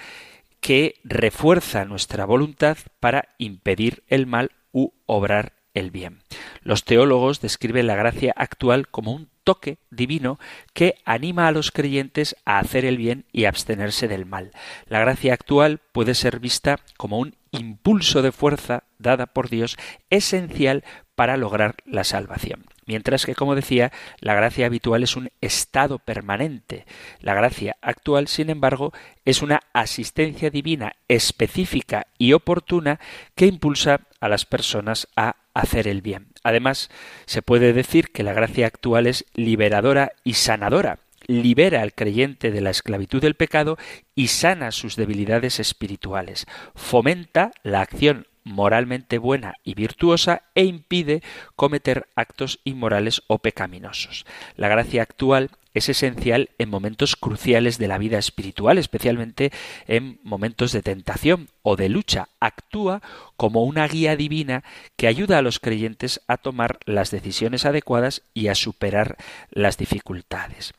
[0.61, 6.19] que refuerza nuestra voluntad para impedir el mal u obrar el bien.
[6.61, 10.38] Los teólogos describen la gracia actual como un toque divino
[10.75, 14.51] que anima a los creyentes a hacer el bien y abstenerse del mal.
[14.88, 19.77] La gracia actual puede ser vista como un impulso de fuerza dada por Dios
[20.11, 20.85] esencial
[21.15, 22.65] para lograr la salvación.
[22.87, 26.87] Mientras que, como decía, la gracia habitual es un estado permanente.
[27.21, 28.93] La gracia actual, sin embargo,
[29.27, 32.99] es una asistencia divina específica y oportuna
[33.35, 36.29] que impulsa a las personas a hacer el bien.
[36.45, 36.89] Además,
[37.27, 42.61] se puede decir que la gracia actual es liberadora y sanadora libera al creyente de
[42.61, 43.79] la esclavitud del pecado
[44.17, 51.23] y sana sus debilidades espirituales, fomenta la acción moralmente buena y virtuosa e impide
[51.55, 54.25] cometer actos inmorales o pecaminosos.
[54.57, 59.53] La gracia actual es esencial en momentos cruciales de la vida espiritual, especialmente
[59.87, 62.31] en momentos de tentación o de lucha.
[62.41, 63.03] Actúa
[63.37, 64.64] como una guía divina
[64.97, 69.19] que ayuda a los creyentes a tomar las decisiones adecuadas y a superar
[69.51, 70.73] las dificultades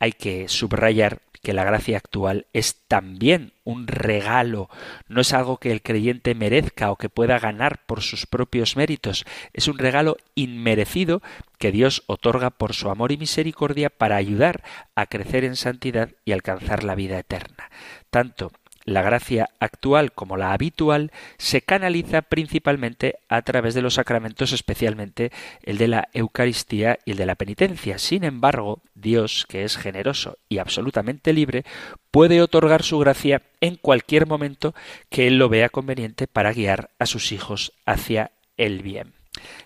[0.00, 4.68] hay que subrayar que la gracia actual es también un regalo,
[5.08, 9.24] no es algo que el creyente merezca o que pueda ganar por sus propios méritos,
[9.52, 11.22] es un regalo inmerecido
[11.58, 14.62] que Dios otorga por su amor y misericordia para ayudar
[14.94, 17.70] a crecer en santidad y alcanzar la vida eterna.
[18.10, 18.50] Tanto
[18.84, 25.30] la gracia actual como la habitual se canaliza principalmente a través de los sacramentos, especialmente
[25.62, 27.98] el de la Eucaristía y el de la penitencia.
[27.98, 31.64] Sin embargo, Dios, que es generoso y absolutamente libre,
[32.10, 34.74] puede otorgar su gracia en cualquier momento
[35.08, 39.14] que Él lo vea conveniente para guiar a sus hijos hacia el bien.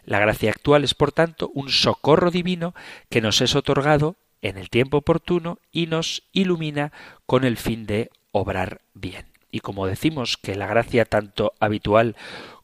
[0.04, 2.74] La gracia actual es, por tanto, un socorro divino
[3.10, 6.92] que nos es otorgado en el tiempo oportuno y nos ilumina
[7.26, 9.26] con el fin de obrar bien.
[9.50, 12.16] Y como decimos que la gracia tanto habitual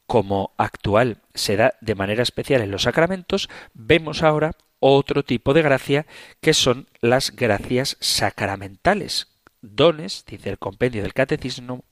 [0.07, 5.63] como actual se da de manera especial en los sacramentos, vemos ahora otro tipo de
[5.63, 6.07] gracia
[6.41, 9.29] que son las gracias sacramentales,
[9.63, 11.85] dones, dice el compendio del catecismo,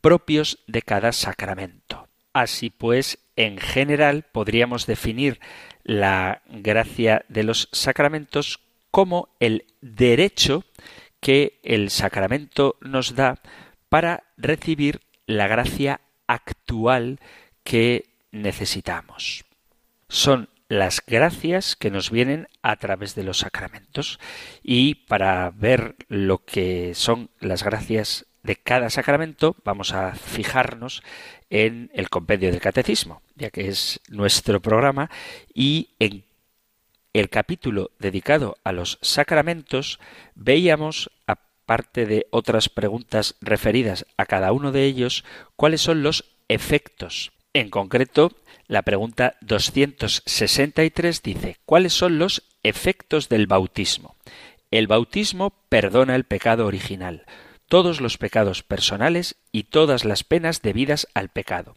[0.00, 2.08] propios de cada sacramento.
[2.32, 5.38] Así pues, en general podríamos definir
[5.82, 8.60] la gracia de los sacramentos
[8.90, 10.64] como el derecho
[11.26, 13.40] que el sacramento nos da
[13.88, 17.18] para recibir la gracia actual
[17.64, 19.44] que necesitamos.
[20.08, 24.20] Son las gracias que nos vienen a través de los sacramentos.
[24.62, 31.02] Y para ver lo que son las gracias de cada sacramento, vamos a fijarnos
[31.50, 35.10] en el compendio del catecismo, ya que es nuestro programa,
[35.52, 36.25] y en
[37.20, 39.98] el capítulo dedicado a los sacramentos
[40.34, 45.24] veíamos, aparte de otras preguntas referidas a cada uno de ellos,
[45.56, 47.32] cuáles son los efectos.
[47.52, 48.32] En concreto,
[48.66, 54.16] la pregunta 263 dice, ¿cuáles son los efectos del bautismo?
[54.70, 57.24] El bautismo perdona el pecado original,
[57.68, 61.76] todos los pecados personales y todas las penas debidas al pecado.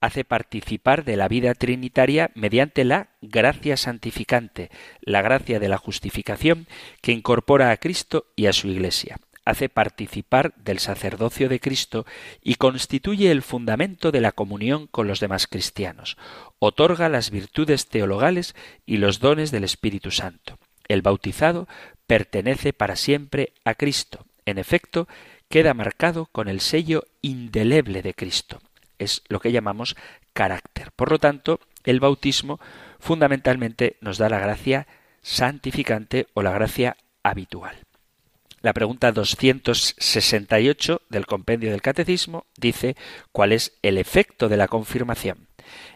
[0.00, 4.70] Hace participar de la vida trinitaria mediante la gracia santificante,
[5.00, 6.66] la gracia de la justificación
[7.02, 12.06] que incorpora a Cristo y a su Iglesia hace participar del sacerdocio de Cristo
[12.42, 16.16] y constituye el fundamento de la comunión con los demás cristianos.
[16.58, 18.54] Otorga las virtudes teologales
[18.86, 20.58] y los dones del Espíritu Santo.
[20.88, 21.68] El bautizado
[22.06, 24.24] pertenece para siempre a Cristo.
[24.46, 25.08] En efecto,
[25.48, 28.60] queda marcado con el sello indeleble de Cristo.
[29.00, 29.96] Es lo que llamamos
[30.34, 30.92] carácter.
[30.92, 32.60] Por lo tanto, el bautismo
[33.00, 34.86] fundamentalmente nos da la gracia
[35.22, 37.78] santificante o la gracia habitual.
[38.60, 42.94] La pregunta 268 del compendio del Catecismo dice
[43.32, 45.48] ¿cuál es el efecto de la confirmación?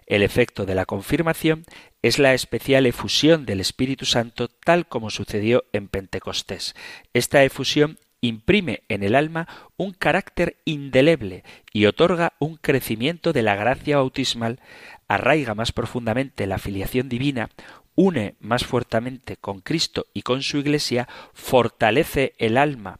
[0.06, 1.64] El efecto de la confirmación
[2.00, 6.74] es la especial efusión del Espíritu Santo tal como sucedió en Pentecostés.
[7.12, 13.54] Esta efusión imprime en el alma un carácter indeleble y otorga un crecimiento de la
[13.54, 14.60] gracia bautismal,
[15.08, 17.50] arraiga más profundamente la filiación divina,
[17.94, 22.98] une más fuertemente con Cristo y con su Iglesia, fortalece el alma,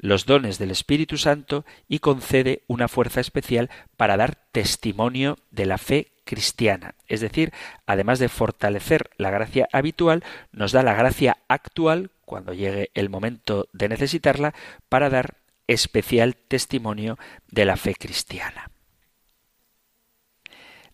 [0.00, 5.78] los dones del Espíritu Santo y concede una fuerza especial para dar testimonio de la
[5.78, 6.94] fe cristiana.
[7.06, 7.52] Es decir,
[7.86, 13.68] además de fortalecer la gracia habitual, nos da la gracia actual, cuando llegue el momento
[13.72, 14.54] de necesitarla,
[14.88, 15.36] para dar
[15.66, 18.70] especial testimonio de la fe cristiana.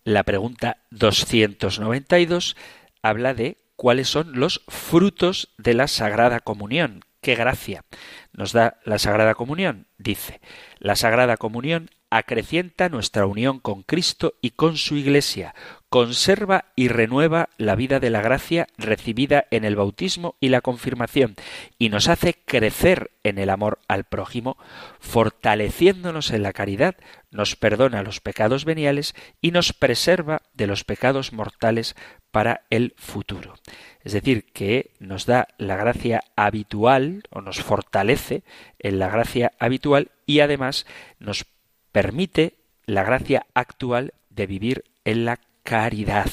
[0.03, 2.55] La pregunta 292
[3.01, 7.03] habla de cuáles son los frutos de la Sagrada Comunión.
[7.27, 7.83] ¡Qué gracia
[8.31, 9.87] nos da la Sagrada Comunión!
[9.97, 10.39] Dice,
[10.79, 15.53] la Sagrada Comunión acrecienta nuestra unión con Cristo y con su Iglesia,
[15.89, 21.35] conserva y renueva la vida de la gracia recibida en el bautismo y la confirmación,
[21.77, 24.57] y nos hace crecer en el amor al prójimo,
[25.01, 26.95] fortaleciéndonos en la caridad,
[27.29, 31.93] nos perdona los pecados veniales y nos preserva de los pecados mortales
[32.37, 33.55] para el futuro.
[34.03, 38.43] Es decir, que nos da la gracia habitual o nos fortalece
[38.77, 40.85] en la gracia habitual y además
[41.17, 41.47] nos
[41.91, 46.29] permite la gracia actual de vivir en la caridad.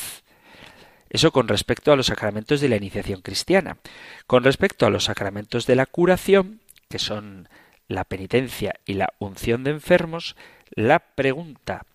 [1.09, 3.79] Eso con respecto a los sacramentos de la iniciación cristiana.
[4.27, 7.49] Con respecto a los sacramentos de la curación, que son
[7.89, 10.37] la penitencia y la unción de enfermos,
[10.69, 11.87] la pregunta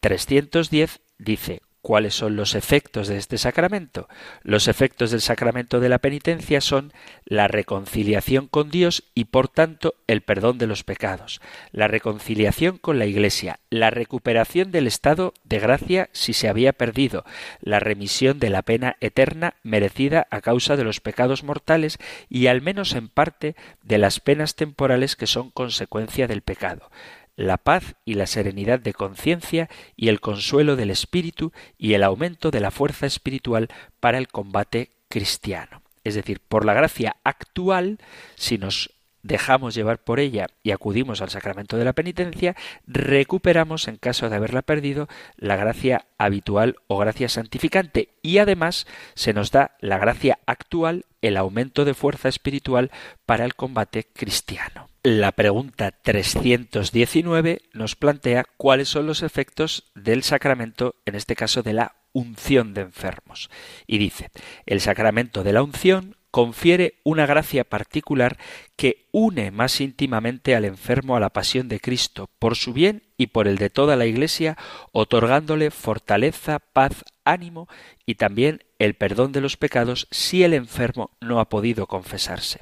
[0.00, 4.08] 310 dice ¿Cuáles son los efectos de este sacramento?
[4.42, 6.92] Los efectos del sacramento de la penitencia son
[7.24, 12.98] la reconciliación con Dios y por tanto el perdón de los pecados, la reconciliación con
[12.98, 17.24] la Iglesia, la recuperación del estado de gracia si se había perdido,
[17.60, 22.62] la remisión de la pena eterna merecida a causa de los pecados mortales y al
[22.62, 26.90] menos en parte de las penas temporales que son consecuencia del pecado
[27.36, 32.50] la paz y la serenidad de conciencia y el consuelo del espíritu y el aumento
[32.50, 33.68] de la fuerza espiritual
[34.00, 35.82] para el combate cristiano.
[36.02, 37.98] Es decir, por la gracia actual,
[38.36, 38.90] si nos
[39.26, 42.54] dejamos llevar por ella y acudimos al sacramento de la penitencia,
[42.86, 49.32] recuperamos, en caso de haberla perdido, la gracia habitual o gracia santificante y además se
[49.32, 52.90] nos da la gracia actual, el aumento de fuerza espiritual
[53.26, 54.88] para el combate cristiano.
[55.08, 61.74] La pregunta 319 nos plantea cuáles son los efectos del sacramento, en este caso de
[61.74, 63.48] la unción de enfermos.
[63.86, 64.30] Y dice,
[64.66, 68.36] el sacramento de la unción confiere una gracia particular
[68.76, 73.28] que une más íntimamente al enfermo a la pasión de Cristo, por su bien y
[73.28, 74.58] por el de toda la Iglesia,
[74.92, 77.68] otorgándole fortaleza, paz, ánimo
[78.04, 82.60] y también el perdón de los pecados si el enfermo no ha podido confesarse.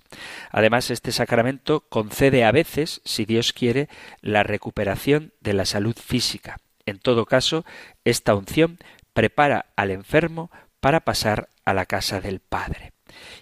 [0.53, 3.89] Además, este sacramento concede a veces, si Dios quiere,
[4.21, 6.59] la recuperación de la salud física.
[6.87, 7.65] En todo caso,
[8.05, 8.79] esta unción
[9.15, 12.94] prepara al enfermo para pasar a la casa del Padre.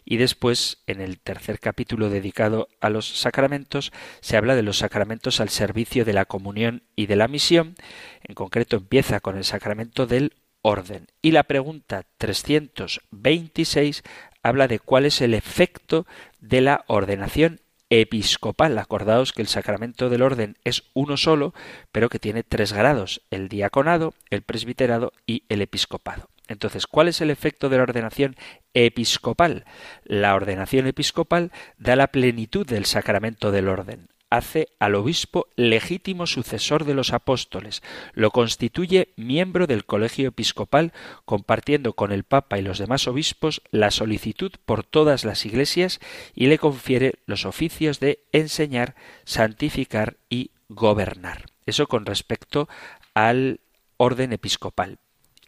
[0.05, 5.41] Y después, en el tercer capítulo dedicado a los sacramentos, se habla de los sacramentos
[5.41, 7.75] al servicio de la comunión y de la misión.
[8.23, 11.09] En concreto, empieza con el sacramento del orden.
[11.21, 14.03] Y la pregunta 326
[14.43, 16.07] habla de cuál es el efecto
[16.41, 17.61] de la ordenación
[17.91, 18.79] episcopal.
[18.79, 21.53] Acordaos que el sacramento del orden es uno solo,
[21.93, 26.32] pero que tiene tres grados, el diaconado, el presbiterado y el episcopado.
[26.53, 28.37] Entonces, ¿cuál es el efecto de la ordenación
[28.75, 29.65] episcopal?
[30.05, 36.87] La ordenación episcopal da la plenitud del sacramento del orden hace al obispo legítimo sucesor
[36.87, 37.83] de los apóstoles,
[38.15, 40.95] lo constituye miembro del colegio episcopal,
[41.27, 46.01] compartiendo con el Papa y los demás obispos la solicitud por todas las iglesias
[46.35, 48.95] y le confiere los oficios de enseñar,
[49.25, 51.45] santificar y gobernar.
[51.67, 52.71] Eso con respecto
[53.13, 53.61] al
[53.99, 54.99] orden episcopal.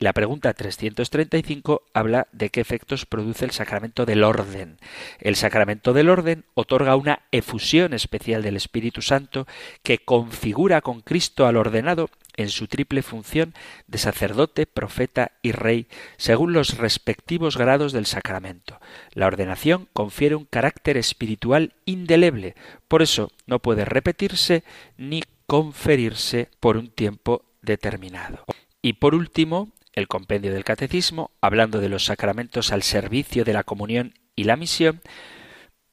[0.01, 4.79] La pregunta 335 habla de qué efectos produce el sacramento del orden.
[5.21, 9.47] El sacramento del orden otorga una efusión especial del Espíritu Santo
[9.85, 13.55] que configura con Cristo al ordenado en su triple función
[13.87, 15.87] de sacerdote, profeta y rey,
[16.17, 18.81] según los respectivos grados del sacramento.
[19.13, 22.57] La ordenación confiere un carácter espiritual indeleble,
[22.89, 24.65] por eso no puede repetirse
[24.97, 28.45] ni conferirse por un tiempo determinado.
[28.83, 33.65] Y por último, el compendio del catecismo, hablando de los sacramentos al servicio de la
[33.65, 35.01] comunión y la misión,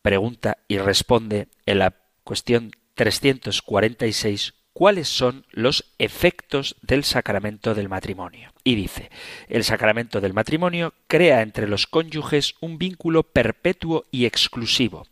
[0.02, 8.53] pregunta y responde en la cuestión 346 cuáles son los efectos del sacramento del matrimonio.
[8.63, 9.09] Y dice,
[9.47, 15.07] el sacramento del matrimonio crea entre los cónyuges un vínculo perpetuo y exclusivo.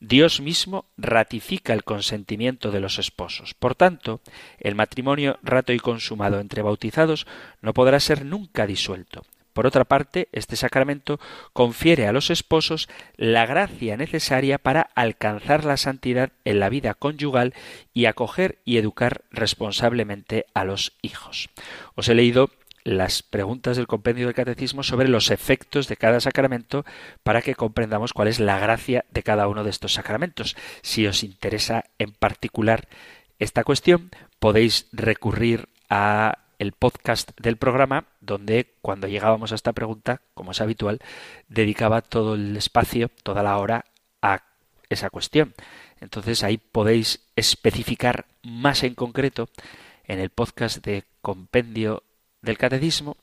[0.00, 3.54] Dios mismo ratifica el consentimiento de los esposos.
[3.54, 4.20] Por tanto,
[4.58, 7.26] el matrimonio rato y consumado entre bautizados
[7.60, 9.22] no podrá ser nunca disuelto.
[9.54, 11.18] Por otra parte, este sacramento
[11.52, 17.54] confiere a los esposos la gracia necesaria para alcanzar la santidad en la vida conyugal
[17.94, 21.48] y acoger y educar responsablemente a los hijos.
[21.94, 22.50] Os he leído
[22.82, 26.84] las preguntas del compendio del catecismo sobre los efectos de cada sacramento
[27.22, 30.56] para que comprendamos cuál es la gracia de cada uno de estos sacramentos.
[30.82, 32.88] Si os interesa en particular
[33.38, 40.22] esta cuestión, podéis recurrir a el podcast del programa, donde cuando llegábamos a esta pregunta,
[40.34, 41.00] como es habitual,
[41.48, 43.84] dedicaba todo el espacio, toda la hora
[44.22, 44.42] a
[44.88, 45.54] esa cuestión.
[46.00, 49.48] Entonces ahí podéis especificar más en concreto
[50.04, 52.02] en el podcast de compendio
[52.42, 53.16] del catecismo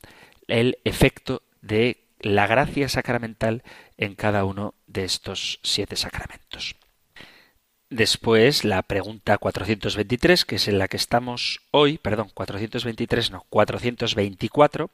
[0.48, 3.62] el efecto de la gracia sacramental
[3.96, 6.76] en cada uno de estos siete sacramentos.
[7.92, 14.90] Después la pregunta 423, que es en la que estamos hoy, perdón, 423 no, 424,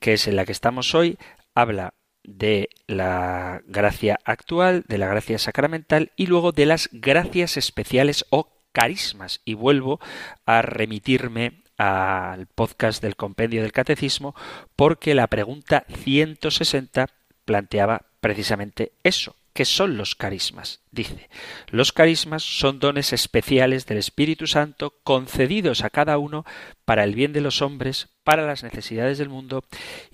[0.00, 1.16] que es en la que estamos hoy,
[1.54, 1.94] habla
[2.24, 8.48] de la gracia actual, de la gracia sacramental y luego de las gracias especiales o
[8.72, 9.42] carismas.
[9.44, 10.00] Y vuelvo
[10.44, 14.34] a remitirme al podcast del compendio del catecismo
[14.74, 17.06] porque la pregunta 160
[17.44, 20.80] planteaba precisamente eso, ¿Qué son los carismas?
[20.90, 21.28] Dice,
[21.68, 26.46] los carismas son dones especiales del Espíritu Santo concedidos a cada uno
[26.86, 29.62] para el bien de los hombres, para las necesidades del mundo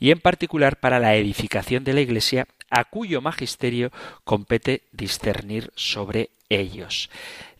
[0.00, 3.92] y en particular para la edificación de la Iglesia, a cuyo magisterio
[4.24, 7.08] compete discernir sobre ellos.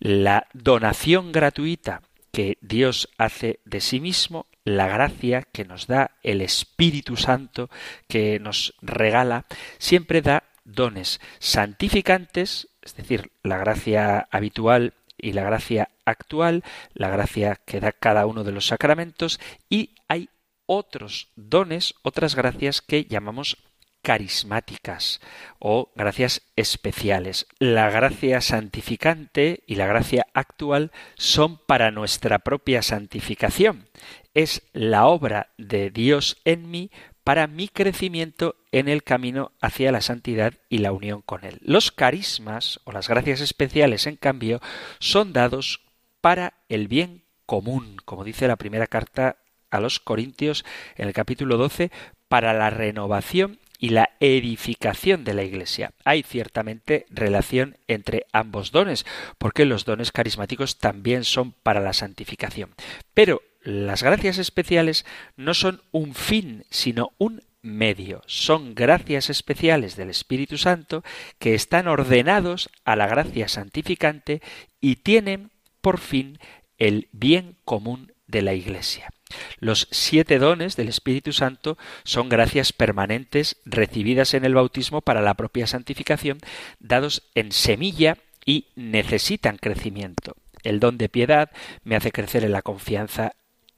[0.01, 6.41] La donación gratuita que Dios hace de sí mismo, la gracia que nos da el
[6.41, 7.71] Espíritu Santo
[8.09, 9.47] que nos regala,
[9.79, 16.63] siempre da dones santificantes, es decir, la gracia habitual y la gracia actual,
[16.93, 19.41] la gracia que da cada uno de los sacramentos,
[19.71, 20.29] y hay
[20.67, 23.57] otros dones, otras gracias que llamamos
[24.03, 25.21] carismáticas
[25.59, 27.47] o gracias especiales.
[27.59, 33.89] La gracia santificante y la gracia actual son para nuestra propia santificación.
[34.33, 36.93] Es la obra de Dios en mí
[37.27, 41.59] para mi crecimiento en el camino hacia la santidad y la unión con Él.
[41.61, 44.61] Los carismas o las gracias especiales, en cambio,
[45.01, 45.81] son dados
[46.21, 49.39] para el bien común, como dice la primera carta
[49.71, 50.65] a los Corintios
[50.95, 51.91] en el capítulo 12,
[52.29, 55.91] para la renovación y la edificación de la Iglesia.
[56.05, 59.05] Hay ciertamente relación entre ambos dones,
[59.39, 62.71] porque los dones carismáticos también son para la santificación.
[63.15, 65.05] Pero las gracias especiales
[65.37, 68.23] no son un fin, sino un medio.
[68.27, 71.03] Son gracias especiales del Espíritu Santo
[71.41, 74.41] que están ordenados a la gracia santificante
[74.81, 75.51] y tienen
[75.81, 76.39] por fin
[76.79, 79.11] el bien común de la Iglesia.
[79.59, 85.35] Los siete dones del Espíritu Santo son gracias permanentes recibidas en el bautismo para la
[85.35, 86.39] propia santificación,
[86.79, 90.37] dados en semilla y necesitan crecimiento.
[90.63, 91.51] El don de piedad
[91.83, 93.33] me hace crecer en la confianza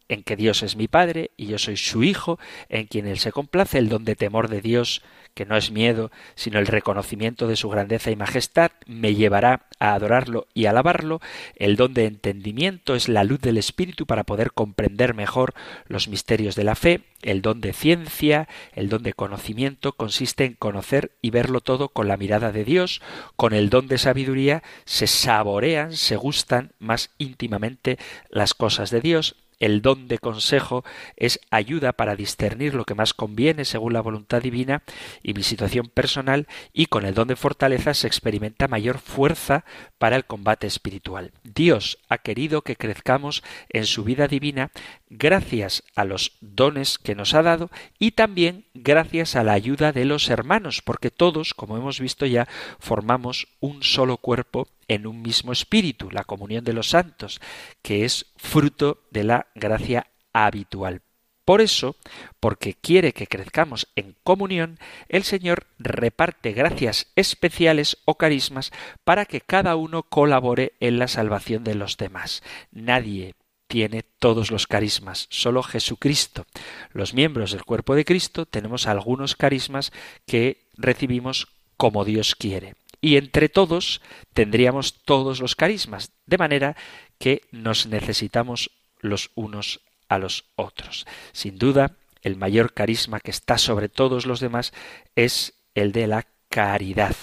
[0.08, 2.38] en que Dios es mi Padre y yo soy su Hijo,
[2.68, 5.02] en quien Él se complace, el don de temor de Dios,
[5.34, 9.94] que no es miedo, sino el reconocimiento de su grandeza y majestad, me llevará a
[9.94, 11.20] adorarlo y alabarlo,
[11.54, 15.54] el don de entendimiento es la luz del Espíritu para poder comprender mejor
[15.86, 20.54] los misterios de la fe, el don de ciencia, el don de conocimiento consiste en
[20.54, 23.00] conocer y verlo todo con la mirada de Dios,
[23.36, 27.98] con el don de sabiduría se saborean, se gustan más íntimamente
[28.28, 30.84] las cosas de Dios, el don de consejo
[31.16, 34.82] es ayuda para discernir lo que más conviene según la voluntad divina
[35.22, 39.64] y mi situación personal y con el don de fortaleza se experimenta mayor fuerza
[39.98, 41.32] para el combate espiritual.
[41.42, 44.70] Dios ha querido que crezcamos en su vida divina
[45.10, 50.04] gracias a los dones que nos ha dado y también gracias a la ayuda de
[50.04, 52.48] los hermanos, porque todos, como hemos visto ya,
[52.78, 57.40] formamos un solo cuerpo en un mismo espíritu, la comunión de los santos,
[57.82, 61.02] que es fruto de la gracia habitual.
[61.48, 61.96] Por eso,
[62.40, 64.78] porque quiere que crezcamos en comunión,
[65.08, 68.70] el Señor reparte gracias especiales o carismas
[69.02, 72.42] para que cada uno colabore en la salvación de los demás.
[72.70, 73.34] Nadie
[73.66, 76.44] tiene todos los carismas, solo Jesucristo.
[76.92, 79.90] Los miembros del cuerpo de Cristo tenemos algunos carismas
[80.26, 84.00] que recibimos como Dios quiere y entre todos
[84.32, 86.76] tendríamos todos los carismas, de manera
[87.18, 88.70] que nos necesitamos
[89.00, 91.06] los unos a los otros.
[91.32, 94.72] Sin duda, el mayor carisma que está sobre todos los demás
[95.14, 97.14] es el de la caridad.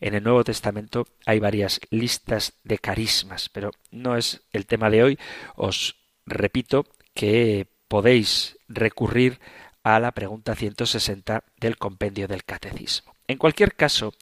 [0.00, 5.02] En el Nuevo Testamento hay varias listas de carismas, pero no es el tema de
[5.02, 5.18] hoy.
[5.54, 9.38] Os repito que podéis recurrir
[9.82, 13.09] a la pregunta 160 del compendio del Catecismo.
[13.30, 14.12] En cualquier caso,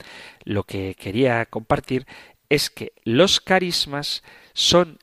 [0.45, 2.07] lo que quería compartir
[2.51, 4.99] es que los carismas son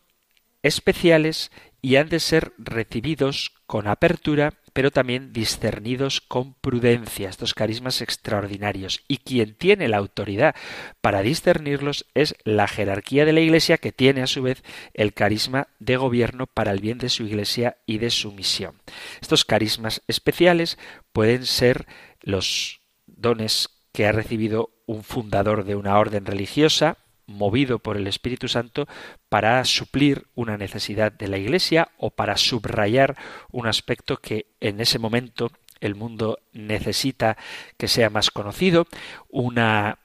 [0.61, 1.51] especiales
[1.81, 9.03] y han de ser recibidos con apertura, pero también discernidos con prudencia, estos carismas extraordinarios.
[9.07, 10.55] Y quien tiene la autoridad
[11.01, 15.67] para discernirlos es la jerarquía de la Iglesia, que tiene a su vez el carisma
[15.79, 18.81] de gobierno para el bien de su Iglesia y de su misión.
[19.19, 20.77] Estos carismas especiales
[21.11, 21.87] pueden ser
[22.21, 28.49] los dones que ha recibido un fundador de una orden religiosa, movido por el Espíritu
[28.49, 28.87] Santo
[29.29, 33.15] para suplir una necesidad de la Iglesia o para subrayar
[33.51, 37.37] un aspecto que en ese momento el mundo necesita
[37.77, 38.85] que sea más conocido,
[39.29, 39.99] una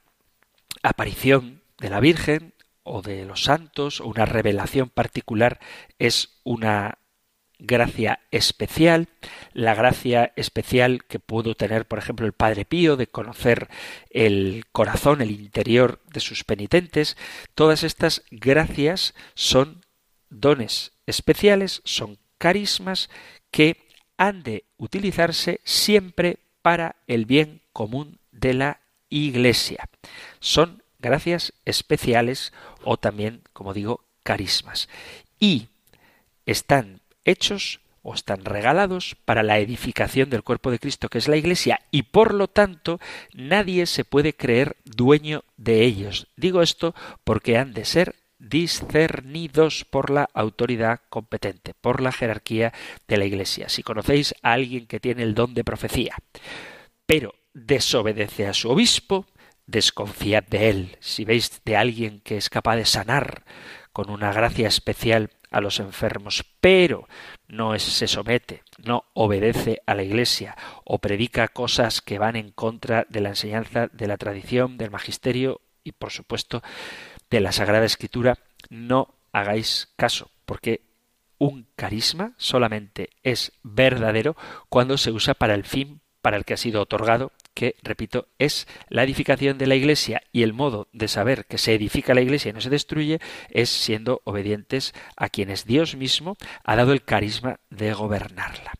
[0.84, 5.58] aparición de la Virgen o de los santos o una revelación particular
[5.98, 6.98] es una
[7.60, 9.08] gracia especial,
[9.52, 13.68] la gracia especial que pudo tener, por ejemplo, el Padre Pío de conocer
[14.10, 17.16] el corazón, el interior de sus penitentes,
[17.54, 19.84] todas estas gracias son
[20.30, 23.10] dones especiales, son carismas
[23.50, 29.88] que han de utilizarse siempre para el bien común de la Iglesia.
[30.40, 32.52] Son gracias especiales
[32.84, 34.88] o también, como digo, carismas.
[35.38, 35.68] Y
[36.46, 41.36] están hechos o están regalados para la edificación del cuerpo de Cristo, que es la
[41.36, 42.98] Iglesia, y por lo tanto
[43.34, 46.28] nadie se puede creer dueño de ellos.
[46.36, 46.94] Digo esto
[47.24, 52.72] porque han de ser discernidos por la autoridad competente, por la jerarquía
[53.06, 53.68] de la Iglesia.
[53.68, 56.16] Si conocéis a alguien que tiene el don de profecía,
[57.04, 59.26] pero desobedece a su obispo,
[59.66, 60.96] desconfiad de él.
[61.00, 63.44] Si veis de alguien que es capaz de sanar
[63.92, 67.08] con una gracia especial a los enfermos, pero
[67.48, 73.06] no se somete, no obedece a la Iglesia o predica cosas que van en contra
[73.08, 76.62] de la enseñanza de la tradición, del magisterio y por supuesto
[77.30, 78.38] de la Sagrada Escritura,
[78.68, 80.82] no hagáis caso, porque
[81.38, 84.36] un carisma solamente es verdadero
[84.68, 88.66] cuando se usa para el fin para el que ha sido otorgado que, repito, es
[88.88, 92.50] la edificación de la Iglesia y el modo de saber que se edifica la Iglesia
[92.50, 93.20] y no se destruye
[93.50, 98.72] es siendo obedientes a quienes Dios mismo ha dado el carisma de gobernarla.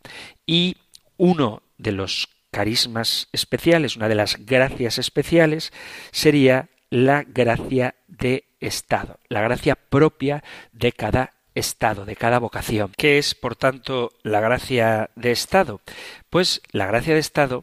[0.47, 0.77] Y
[1.17, 5.73] uno de los carismas especiales, una de las gracias especiales,
[6.11, 10.43] sería la gracia de estado, la gracia propia
[10.73, 12.93] de cada estado, de cada vocación.
[12.97, 15.81] ¿Qué es, por tanto, la gracia de estado?
[16.29, 17.63] Pues la gracia de estado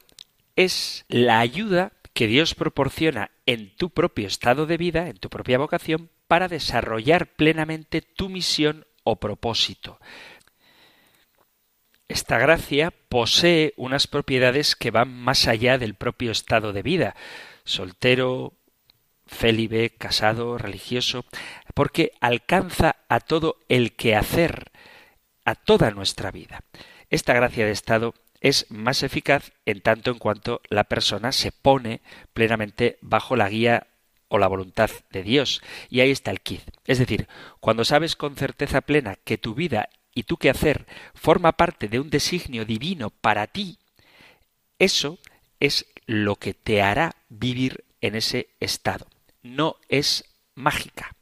[0.58, 5.60] es la ayuda que Dios proporciona en tu propio estado de vida, en tu propia
[5.60, 10.00] vocación, para desarrollar plenamente tu misión o propósito.
[12.08, 17.16] Esta gracia posee unas propiedades que van más allá del propio estado de vida,
[17.64, 18.54] soltero,
[19.28, 21.26] célibe, casado, religioso,
[21.76, 24.72] porque alcanza a todo el quehacer,
[25.46, 26.64] a toda nuestra vida.
[27.10, 32.02] Esta gracia de estado es más eficaz en tanto en cuanto la persona se pone
[32.34, 33.88] plenamente bajo la guía
[34.28, 35.62] o la voluntad de Dios.
[35.90, 36.64] Y ahí está el quiz.
[36.86, 37.28] Es decir,
[37.60, 42.10] cuando sabes con certeza plena que tu vida y tu quehacer forma parte de un
[42.10, 43.80] designio divino para ti,
[44.80, 45.20] eso
[45.60, 49.08] es lo que te hará vivir en ese estado.
[49.42, 50.26] No es
[50.56, 51.16] mágica.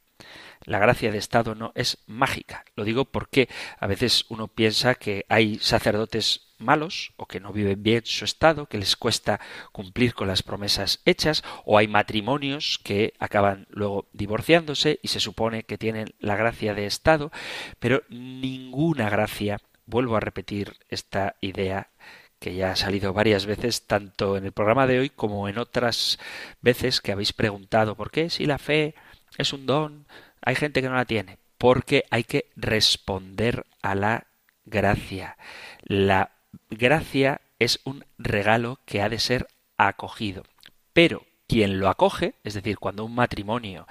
[0.64, 2.64] La gracia de Estado no es mágica.
[2.74, 3.48] Lo digo porque
[3.78, 8.66] a veces uno piensa que hay sacerdotes malos o que no viven bien su estado,
[8.66, 9.40] que les cuesta
[9.72, 15.64] cumplir con las promesas hechas, o hay matrimonios que acaban luego divorciándose y se supone
[15.64, 17.30] que tienen la gracia de estado,
[17.78, 21.90] pero ninguna gracia, vuelvo a repetir esta idea
[22.38, 26.18] que ya ha salido varias veces tanto en el programa de hoy como en otras
[26.60, 28.94] veces que habéis preguntado por qué si la fe
[29.38, 30.06] es un don
[30.46, 34.28] hay gente que no la tiene, porque hay que responder a la
[34.64, 35.36] gracia.
[35.82, 36.35] La
[36.70, 39.46] gracia es un regalo que ha de ser
[39.76, 40.44] acogido.
[40.92, 43.86] Pero quien lo acoge, es decir, cuando un matrimonio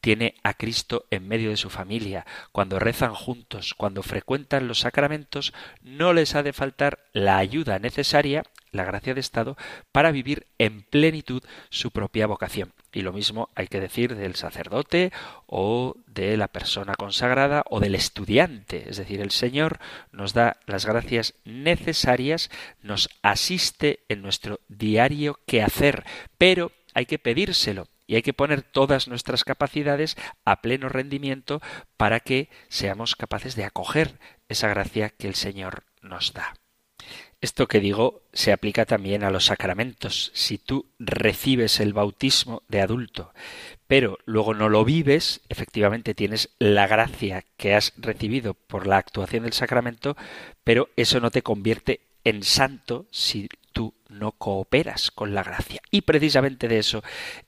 [0.00, 5.52] tiene a Cristo en medio de su familia, cuando rezan juntos, cuando frecuentan los sacramentos,
[5.82, 9.56] no les ha de faltar la ayuda necesaria, la gracia de Estado,
[9.92, 12.72] para vivir en plenitud su propia vocación.
[12.92, 15.12] Y lo mismo hay que decir del sacerdote
[15.46, 18.88] o de la persona consagrada o del estudiante.
[18.88, 19.78] Es decir, el Señor
[20.10, 22.50] nos da las gracias necesarias,
[22.82, 26.04] nos asiste en nuestro diario quehacer,
[26.36, 31.60] pero hay que pedírselo y hay que poner todas nuestras capacidades a pleno rendimiento
[31.96, 34.18] para que seamos capaces de acoger
[34.48, 36.54] esa gracia que el Señor nos da.
[37.40, 40.30] Esto que digo se aplica también a los sacramentos.
[40.34, 43.32] Si tú recibes el bautismo de adulto,
[43.86, 49.44] pero luego no lo vives, efectivamente tienes la gracia que has recibido por la actuación
[49.44, 50.16] del sacramento,
[50.64, 55.80] pero eso no te convierte en santo si tú no cooperas con la gracia.
[55.90, 57.02] Y precisamente de eso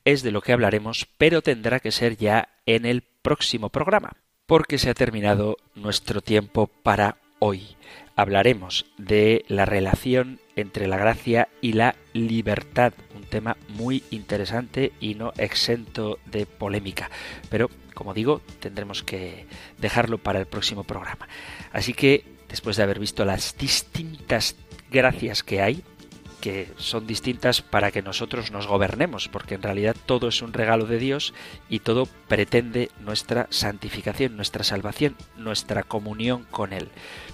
[0.05, 4.13] es de lo que hablaremos, pero tendrá que ser ya en el próximo programa,
[4.45, 7.75] porque se ha terminado nuestro tiempo para hoy
[8.15, 15.15] hablaremos de la relación entre la gracia y la libertad, un tema muy interesante y
[15.15, 17.11] no exento de polémica.
[17.49, 19.45] Pero, como digo, tendremos que
[19.77, 21.27] dejarlo para el próximo programa.
[21.73, 24.55] Así que, después de haber visto las distintas
[24.89, 25.83] gracias que hay,
[26.43, 30.85] que son distintas para que nosotros nos gobernemos, porque en realidad todo es un regalo
[30.85, 31.33] de Dios
[31.69, 36.89] y todo pretende nuestra santificación, nuestra salvación, nuestra comunión con Él.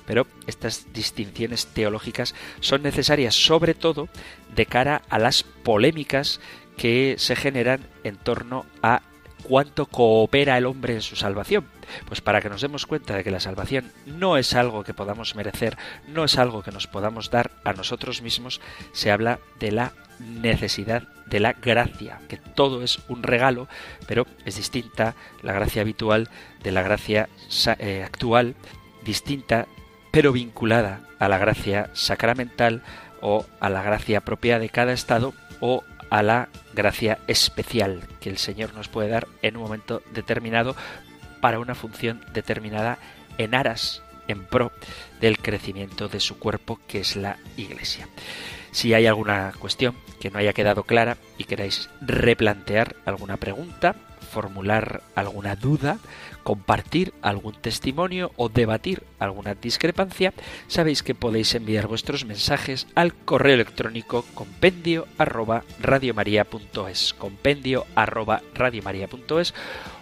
[0.10, 4.10] Pero estas distinciones teológicas son necesarias sobre todo
[4.55, 6.41] de cara a las polémicas
[6.78, 9.03] que se generan en torno a
[9.43, 11.68] cuánto coopera el hombre en su salvación.
[12.07, 15.36] Pues para que nos demos cuenta de que la salvación no es algo que podamos
[15.36, 18.62] merecer, no es algo que nos podamos dar a nosotros mismos,
[18.93, 23.68] se habla de la necesidad de la gracia, que todo es un regalo,
[24.07, 26.30] pero es distinta la gracia habitual
[26.64, 27.30] de la gracia
[27.78, 28.55] eh, actual,
[29.03, 29.68] distinta
[30.12, 32.82] pero vinculada a la gracia sacramental
[33.22, 38.38] o a la gracia propia de cada estado o a la gracia especial que el
[38.38, 40.76] Señor nos puede dar en un momento determinado
[41.41, 42.97] para una función determinada
[43.38, 44.72] en aras, en pro
[45.22, 48.07] del crecimiento de su cuerpo que es la Iglesia.
[48.72, 53.95] Si hay alguna cuestión que no haya quedado clara y queráis replantear alguna pregunta,
[54.30, 56.00] formular alguna duda,
[56.44, 60.34] compartir algún testimonio o debatir alguna discrepancia,
[60.68, 69.54] sabéis que podéis enviar vuestros mensajes al correo electrónico compendio arroba radiomaria.es, compendio arroba radiomaria.es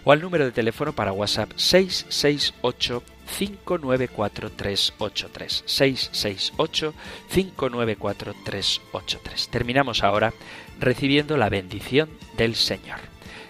[0.03, 6.93] o al número de teléfono para WhatsApp 668 594383 668
[7.29, 9.49] 594383.
[9.49, 10.33] Terminamos ahora
[10.79, 13.16] recibiendo la bendición del Señor.